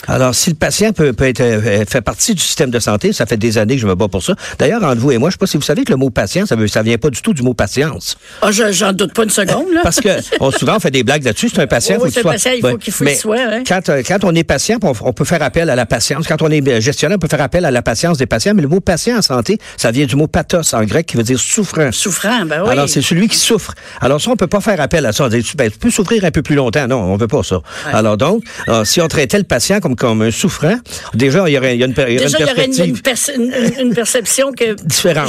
Alors, 0.08 0.36
si 0.36 0.50
le 0.50 0.56
patient 0.56 0.92
peut, 0.92 1.14
peut 1.14 1.28
être 1.28 1.42
euh, 1.42 1.86
fait 1.88 2.02
partie 2.02 2.34
du 2.34 2.42
système 2.42 2.70
de 2.70 2.80
santé, 2.80 3.14
ça 3.14 3.26
fait 3.26 3.38
des 3.38 3.58
années 3.58 3.76
que 3.76 3.82
je 3.82 3.88
me 3.88 3.96
bats 3.96 4.08
pour 4.08 4.24
ça. 4.24 4.36
D'ailleurs, 4.60 4.84
entre 4.84 5.00
vous 5.00 5.12
et 5.12 5.18
moi, 5.18 5.30
je 5.30 5.34
sais 5.34 5.38
pas 5.38 5.48
si 5.48 5.58
vous 5.58 5.64
savez 5.64 5.84
que 5.84 5.92
le 5.92 5.98
mot 5.98 6.10
patient, 6.10 6.46
ça, 6.46 6.56
veut, 6.56 6.68
ça 6.68 6.82
vient 6.82 6.98
pas 6.98 7.10
du 7.10 7.22
tout 7.22 7.34
du 7.34 7.42
mot 7.42 7.54
patience. 7.54 8.18
Ah, 8.42 8.52
j'en 8.52 8.92
doute 8.92 9.14
pas 9.14 9.24
une 9.24 9.30
seconde, 9.30 9.72
là. 9.74 9.82
Parce 9.84 10.00
que 10.02 10.10
on, 10.40 10.52
souvent, 10.52 10.76
on 10.78 10.80
fait 10.80 10.92
des 10.92 11.04
blagues 11.04 11.24
là-dessus. 11.24 11.50
C'est 11.50 11.62
un 11.62 11.68
patient. 11.68 11.98
Oui, 12.04 12.10
c'est 12.12 12.20
un 12.26 12.32
patient, 12.32 12.52
il 12.54 12.62
faut 12.62 12.78
qu'il 12.78 12.92
faut 12.92 13.06
soit. 13.08 13.38
Hein. 13.38 13.64
Quand, 13.66 13.88
euh, 13.88 14.02
quand 14.06 14.24
on 14.24 14.36
est 14.36 14.44
patient, 14.44 14.78
on, 14.82 15.14
peut 15.14 15.24
faire 15.24 15.42
appel 15.42 15.70
à 15.70 15.76
la 15.76 15.86
patience. 15.86 16.28
Quand 16.28 16.42
on 16.42 16.50
est 16.50 16.82
gestionnaire, 16.82 17.16
on 17.16 17.20
peut 17.20 17.30
faire 17.30 17.42
appel 17.42 17.64
à 17.64 17.72
la 17.72 17.82
patience 17.82 18.18
des 18.18 18.26
patients. 18.26 18.54
Mais 18.56 18.62
le 18.62 18.68
mot 18.68 18.82
patient 18.82 19.18
en 19.18 19.22
santé, 19.22 19.58
ça 19.78 19.92
vient 19.92 20.06
du 20.06 20.16
mot 20.16 20.28
pathos 20.28 20.74
en 20.74 20.84
grec 20.84 21.06
qui 21.06 21.16
veut 21.16 21.24
dire 21.24 21.40
souffrant. 21.40 21.92
Souffrant, 21.92 22.46
ben 22.46 22.64
oui. 22.64 22.72
Alors, 22.72 22.90
c'est 22.90 23.02
celui 23.02 23.30
qui 23.30 23.38
souffre. 23.38 23.74
Alors, 24.02 24.20
ça, 24.20 24.32
on 24.32 24.36
peut 24.36 24.48
pas 24.48 24.60
faire 24.60 24.82
appel 24.82 25.06
à 25.06 25.14
ça. 25.14 25.26
On 25.26 25.30
dit, 25.30 25.46
ben, 25.56 25.72
tu 25.72 25.78
peux 25.78 25.92
souffrir 25.92 26.26
un 26.26 26.32
peu 26.32 26.42
plus 26.42 26.56
longtemps. 26.56 26.88
Non, 26.88 27.00
on 27.00 27.16
veut 27.16 27.28
pas 27.28 27.44
ça. 27.44 27.62
Alors, 27.94 28.18
donc, 28.18 28.44
euh, 28.68 28.84
si 28.84 29.00
on 29.00 29.08
traitait 29.08 29.38
le 29.38 29.44
patient 29.44 29.80
comme, 29.80 29.93
comme 29.96 30.22
un 30.22 30.32
souffrant, 30.32 30.78
Déjà, 31.14 31.48
il 31.48 31.54
y 31.54 31.58
aurait, 31.58 31.76
il 31.76 31.80
y 31.80 31.84
a 31.84 31.88
une, 31.88 31.94
il 32.08 32.14
y 32.14 32.18
Déjà, 32.18 32.40
une 32.40 32.46
perspective. 32.46 33.02
Il 33.06 33.46
y 33.46 33.50
aurait 33.50 33.82
une, 33.82 33.88
une 33.88 33.94
perception 33.94 34.52
que 34.52 34.76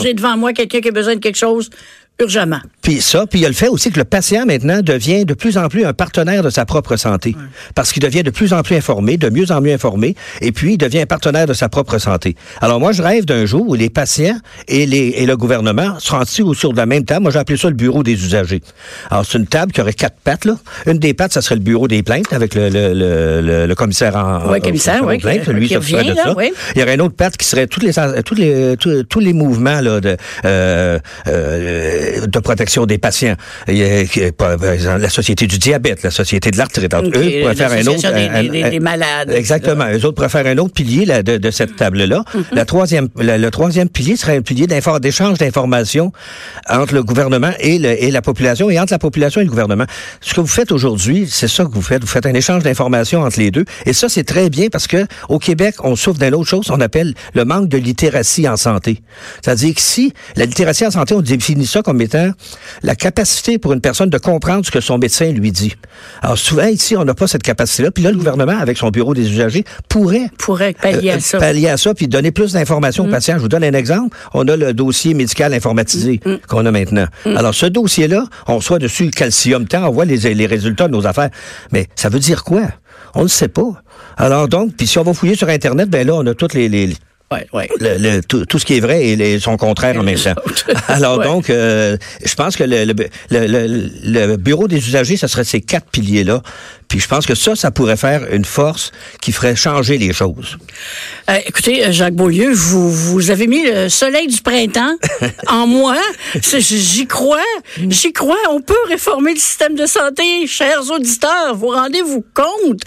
j'ai 0.03 0.15
devant 0.15 0.37
moi 0.37 0.53
quelqu'un 0.53 0.81
qui 0.81 0.89
a 0.89 0.93
besoin 0.93 1.15
de 1.15 1.21
quelque 1.21 1.39
chose 1.39 1.71
urgemment. 2.21 2.61
Puis 2.83 3.01
ça, 3.01 3.27
puis 3.27 3.41
il 3.41 3.43
y 3.43 3.47
a 3.47 3.49
le 3.49 3.55
fait 3.55 3.69
aussi 3.69 3.91
que 3.91 3.99
le 3.99 4.05
patient 4.05 4.47
maintenant 4.47 4.81
devient 4.83 5.25
de 5.25 5.35
plus 5.35 5.57
en 5.59 5.69
plus 5.69 5.85
un 5.85 5.93
partenaire 5.93 6.43
de 6.43 6.51
sa 6.51 6.65
propre 6.65 6.97
santé, 6.97 7.35
parce 7.75 7.93
qu'il 7.93 8.03
devient 8.03 8.23
de 8.23 8.31
plus 8.31 8.53
en 8.53 8.63
plus 8.63 8.77
informé, 8.77 9.17
de 9.17 9.31
mieux 9.31 9.51
en 9.51 9.61
mieux 9.61 9.73
informé, 9.73 10.15
et 10.41 10.53
puis 10.53 10.75
il 10.75 10.79
devient 10.79 11.01
un 11.01 11.07
partenaire 11.07 11.47
de 11.47 11.55
sa 11.55 11.69
propre 11.69 11.99
santé. 11.99 12.37
Alors 12.61 12.79
moi, 12.79 12.93
je 12.93 13.03
rêve 13.03 13.25
d'un 13.25 13.47
jour 13.47 13.69
où 13.69 13.75
les 13.75 13.91
patients 13.91 14.39
et, 14.69 14.87
les, 14.87 15.15
et 15.17 15.27
le 15.27 15.37
gouvernement 15.37 15.99
seront 15.99 16.19
assis 16.21 16.43
sur 16.55 16.73
la 16.73 16.87
même 16.87 17.05
table. 17.05 17.23
Moi, 17.23 17.33
j'ai 17.33 17.39
appelé 17.39 17.59
ça 17.59 17.69
le 17.69 17.75
bureau 17.75 18.03
des 18.03 18.13
usagers. 18.13 18.63
Alors 19.11 19.25
c'est 19.27 19.39
une 19.39 19.47
table 19.47 19.73
qui 19.73 19.81
aurait 19.81 19.93
quatre 19.93 20.17
pattes 20.23 20.45
là. 20.45 20.57
Une 20.87 20.99
des 20.99 21.15
pattes, 21.15 21.33
ça 21.33 21.43
serait 21.43 21.57
le 21.57 21.63
bureau 21.63 21.89
des 21.89 22.03
plaintes 22.03 22.33
avec 22.33 22.55
le, 22.55 22.69
le, 22.69 22.93
le, 22.93 23.67
le 23.67 23.75
commissaire 23.75 24.17
en, 24.17 24.59
commissaire, 24.61 25.05
oui, 25.05 25.19
plaintes. 25.19 25.49
Lui, 25.49 25.69
ça 25.69 25.79
revient, 25.79 26.11
de 26.11 26.15
ça. 26.15 26.35
Il 26.75 26.81
y 26.81 26.83
aurait 26.83 26.95
une 26.95 27.01
autre 27.01 27.17
patte 27.17 27.37
qui 27.37 27.47
serait 27.47 27.67
toutes 27.67 27.83
les 27.83 27.93
tous 28.23 28.35
les 28.35 28.77
tous, 28.77 29.21
les 29.21 29.33
mouvements 29.33 29.81
là 29.81 30.01
de 30.01 30.17
euh, 30.45 30.99
euh, 31.27 32.04
de 32.27 32.39
protection 32.39 32.87
des 32.87 32.99
patients. 32.99 33.37
Il 33.69 33.77
y 33.77 33.85
a, 33.85 34.99
la 34.99 35.09
société 35.09 35.47
du 35.47 35.59
diabète, 35.59 36.03
la 36.03 36.11
société 36.11 36.51
de 36.51 36.59
l'arthrite. 36.59 36.95
eux 36.95 37.41
pourraient 37.41 37.55
faire 37.55 37.73
un 37.73 37.87
autre. 37.87 38.13
Des, 38.15 38.71
des, 38.71 38.81
malades. 38.81 39.31
Exactement. 39.31 39.87
Eux 39.93 40.05
autres 40.05 40.15
faire 40.29 40.47
un 40.47 40.59
autre 40.59 40.75
pilier 40.75 41.05
là, 41.05 41.23
de, 41.23 41.37
de, 41.37 41.51
cette 41.51 41.77
table-là. 41.77 42.25
Mm-hmm. 42.35 42.43
La 42.53 42.65
troisième, 42.65 43.09
le 43.19 43.49
troisième 43.51 43.89
pilier 43.89 44.17
serait 44.17 44.37
un 44.37 44.43
pilier 44.43 44.67
d'échange 44.67 45.39
d'informations 45.39 46.13
entre 46.69 46.95
le 46.95 47.03
gouvernement 47.03 47.53
et, 47.61 47.79
le, 47.79 48.03
et 48.03 48.11
la 48.11 48.23
population 48.23 48.71
et 48.71 48.79
entre 48.79 48.93
la 48.93 48.99
population 48.99 49.41
et 49.41 49.45
le 49.45 49.51
gouvernement. 49.51 49.85
Ce 50.21 50.35
que 50.35 50.41
vous 50.41 50.47
faites 50.47 50.73
aujourd'hui, 50.73 51.29
c'est 51.31 51.49
ça 51.49 51.65
que 51.65 51.71
vous 51.71 51.83
faites. 51.83 52.03
Vous 52.03 52.09
faites 52.09 52.27
un 52.27 52.35
échange 52.35 52.63
d'informations 52.63 53.23
entre 53.23 53.39
les 53.39 53.51
deux. 53.51 53.65
Et 53.87 53.93
ça, 53.93 54.09
c'est 54.09 54.25
très 54.25 54.51
bien 54.51 54.69
parce 54.71 54.87
que 54.87 55.07
au 55.29 55.39
Québec, 55.39 55.77
on 55.83 55.97
souffre 55.97 56.19
d'une 56.19 56.35
autre 56.35 56.49
chose, 56.49 56.71
on 56.71 56.81
appelle 56.81 57.15
le 57.35 57.45
manque 57.45 57.69
de 57.69 57.79
littératie 57.79 58.49
en 58.49 58.57
santé. 58.57 59.03
C'est-à-dire 59.43 59.75
que 59.75 59.81
si 59.81 60.13
la 60.37 60.47
littératie 60.47 60.87
en 60.87 60.91
santé, 60.91 61.15
on 61.15 61.21
définit 61.21 61.67
ça 61.67 61.83
comme 61.83 61.94
étant 62.01 62.31
la 62.83 62.95
capacité 62.95 63.59
pour 63.59 63.73
une 63.73 63.81
personne 63.81 64.11
de 64.11 64.19
comprendre 64.19 64.65
ce 64.65 64.71
que 64.71 64.81
son 64.81 64.99
médecin 64.99 65.31
lui 65.33 65.53
dit. 65.53 65.75
Alors 66.23 66.39
souvent 66.39 66.67
ici, 66.67 66.97
on 66.97 67.05
n'a 67.05 67.15
pas 67.15 67.27
cette 67.27 67.43
capacité-là. 67.43 67.91
Puis 67.91 68.03
là, 68.05 68.11
le 68.11 68.17
gouvernement, 68.17 68.59
avec 68.59 68.79
son 68.79 68.91
bureau 68.91 69.15
des 69.15 69.31
usagers, 69.31 69.65
pourrait 69.89 70.31
pourrait 70.39 70.75
pallier 70.75 71.11
à 71.11 71.15
euh, 71.15 71.21
ça, 71.21 71.39
pallier 71.39 71.69
à 71.69 71.77
ça, 71.77 71.95
puis 71.95 72.09
donner 72.09 72.31
plus 72.31 72.53
d'informations 72.53 73.05
aux 73.05 73.09
mm. 73.09 73.11
patients. 73.11 73.35
Je 73.37 73.43
vous 73.43 73.49
donne 73.49 73.65
un 73.65 73.73
exemple. 73.73 74.17
On 74.33 74.47
a 74.49 74.57
le 74.57 74.73
dossier 74.73 75.15
médical 75.15 75.55
informatisé 75.55 76.21
mm. 76.25 76.31
Mm. 76.31 76.39
qu'on 76.49 76.67
a 76.67 76.71
maintenant. 76.71 77.07
Alors 77.25 77.55
ce 77.55 77.67
dossier-là, 77.67 78.25
on 78.47 78.57
reçoit 78.57 78.79
dessus 78.79 79.05
le 79.05 79.11
calcium 79.11 79.67
temps, 79.67 79.89
on 79.89 79.93
voit 79.93 80.05
les, 80.05 80.35
les 80.35 80.47
résultats 80.47 80.89
de 80.89 80.93
nos 80.93 81.07
affaires. 81.07 81.31
Mais 81.73 81.87
ça 81.95 82.09
veut 82.09 82.19
dire 82.19 82.45
quoi? 82.45 82.63
On 83.15 83.23
ne 83.23 83.29
sait 83.29 83.49
pas. 83.49 83.83
Alors 84.17 84.49
donc, 84.49 84.77
puis 84.77 84.87
si 84.87 84.99
on 84.99 85.03
va 85.03 85.15
fouiller 85.15 85.37
sur 85.37 85.49
Internet, 85.49 85.89
ben 85.89 86.07
là, 86.07 86.15
on 86.15 86.27
a 86.27 86.35
toutes 86.35 86.55
les, 86.55 86.69
les 86.69 86.95
Ouais, 87.35 87.47
ouais. 87.53 87.69
Le, 87.81 88.21
tout, 88.21 88.47
tout, 88.47 88.59
ce 88.59 88.65
qui 88.65 88.77
est 88.77 88.81
vrai 88.81 89.05
et 89.05 89.41
son 89.41 89.57
contraire 89.57 89.99
en 89.99 90.03
même 90.05 90.19
temps. 90.19 90.35
Alors 90.89 91.21
donc, 91.21 91.51
euh, 91.51 91.97
je 92.25 92.35
pense 92.35 92.57
que 92.57 92.65
le, 92.65 92.85
le, 93.31 94.37
bureau 94.37 94.69
des 94.69 94.77
usagers, 94.77 95.17
ce 95.17 95.27
serait 95.27 95.45
ces 95.45 95.61
quatre 95.61 95.87
piliers-là. 95.91 96.43
Puis 96.89 97.01
je 97.01 97.09
pense 97.09 97.27
que 97.27 97.35
ça, 97.35 97.57
ça 97.57 97.73
pourrait 97.73 97.97
faire 97.97 98.33
une 98.33 98.45
force 98.45 98.93
qui 99.21 99.33
ferait 99.33 99.57
changer 99.57 99.99
les 99.99 100.13
choses. 100.13 100.59
Euh, 101.29 101.39
écoutez, 101.45 101.85
euh, 101.85 101.93
Jacques 101.93 102.15
Beaulieu, 102.15 102.53
vous, 102.53 102.91
vous 102.91 103.31
avez 103.31 103.49
mis 103.49 103.65
le 103.65 103.89
soleil 103.89 104.29
du 104.29 104.41
printemps 104.41 104.95
en 105.49 105.67
moi. 105.67 105.97
J'y 106.41 107.07
crois. 107.09 107.39
J'y 107.89 108.13
crois. 108.13 108.39
On 108.51 108.61
peut 108.61 108.75
réformer 108.89 109.35
le 109.35 109.41
système 109.41 109.75
de 109.75 109.87
santé. 109.87 110.47
Chers 110.47 110.89
auditeurs, 110.91 111.57
vous 111.57 111.69
rendez-vous 111.69 112.25
compte? 112.33 112.83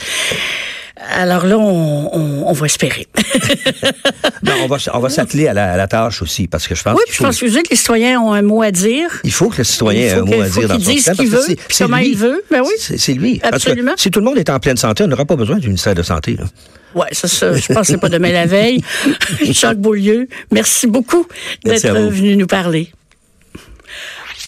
Alors 1.15 1.45
là, 1.45 1.57
on, 1.57 2.51
va 2.51 2.65
espérer. 2.65 3.07
non, 4.43 4.53
on 4.63 4.67
va, 4.67 4.77
on 4.93 4.99
va 4.99 5.09
s'atteler 5.09 5.47
à, 5.47 5.53
la, 5.53 5.87
tâche 5.87 6.21
aussi, 6.21 6.47
parce 6.47 6.67
que 6.67 6.75
je 6.75 6.83
pense. 6.83 6.95
Oui, 6.95 7.03
je 7.11 7.21
pense 7.21 7.39
que 7.39 7.45
les 7.45 7.75
citoyens 7.75 8.19
ont 8.19 8.33
un 8.33 8.41
mot 8.41 8.61
à 8.61 8.71
dire. 8.71 9.09
Il 9.23 9.31
faut 9.31 9.49
que 9.49 9.59
le 9.59 9.63
citoyen 9.63 10.01
ait 10.01 10.13
un 10.13 10.25
mot 10.25 10.41
à 10.41 10.49
dire 10.49 10.67
dans 10.67 10.79
son 10.79 10.97
ce 10.97 11.11
qu'il 11.11 11.29
veut, 11.29 11.45
comment 11.77 11.97
il 11.97 12.17
veut. 12.17 12.43
Ben 12.49 12.61
oui. 12.61 12.73
C'est 12.77 13.13
lui. 13.13 13.39
Absolument. 13.43 13.93
si 13.97 14.11
tout 14.11 14.19
le 14.19 14.25
monde 14.25 14.37
est 14.37 14.49
en 14.49 14.59
pleine 14.59 14.77
santé, 14.77 15.03
on 15.03 15.07
n'aura 15.07 15.25
pas 15.25 15.35
besoin 15.35 15.57
du 15.57 15.67
ministère 15.67 15.95
de 15.95 16.03
Santé. 16.03 16.37
Oui, 16.95 17.05
ça, 17.11 17.27
ça, 17.27 17.53
je 17.53 17.67
pense 17.67 17.87
que 17.87 17.93
c'est 17.93 17.97
pas 17.97 18.09
demain 18.09 18.31
la 18.31 18.45
veille. 18.45 18.81
Jacques 19.43 19.77
Beaulieu, 19.77 20.27
merci 20.51 20.87
beaucoup 20.87 21.27
d'être 21.63 21.87
venu 21.87 22.35
nous 22.37 22.47
parler. 22.47 22.91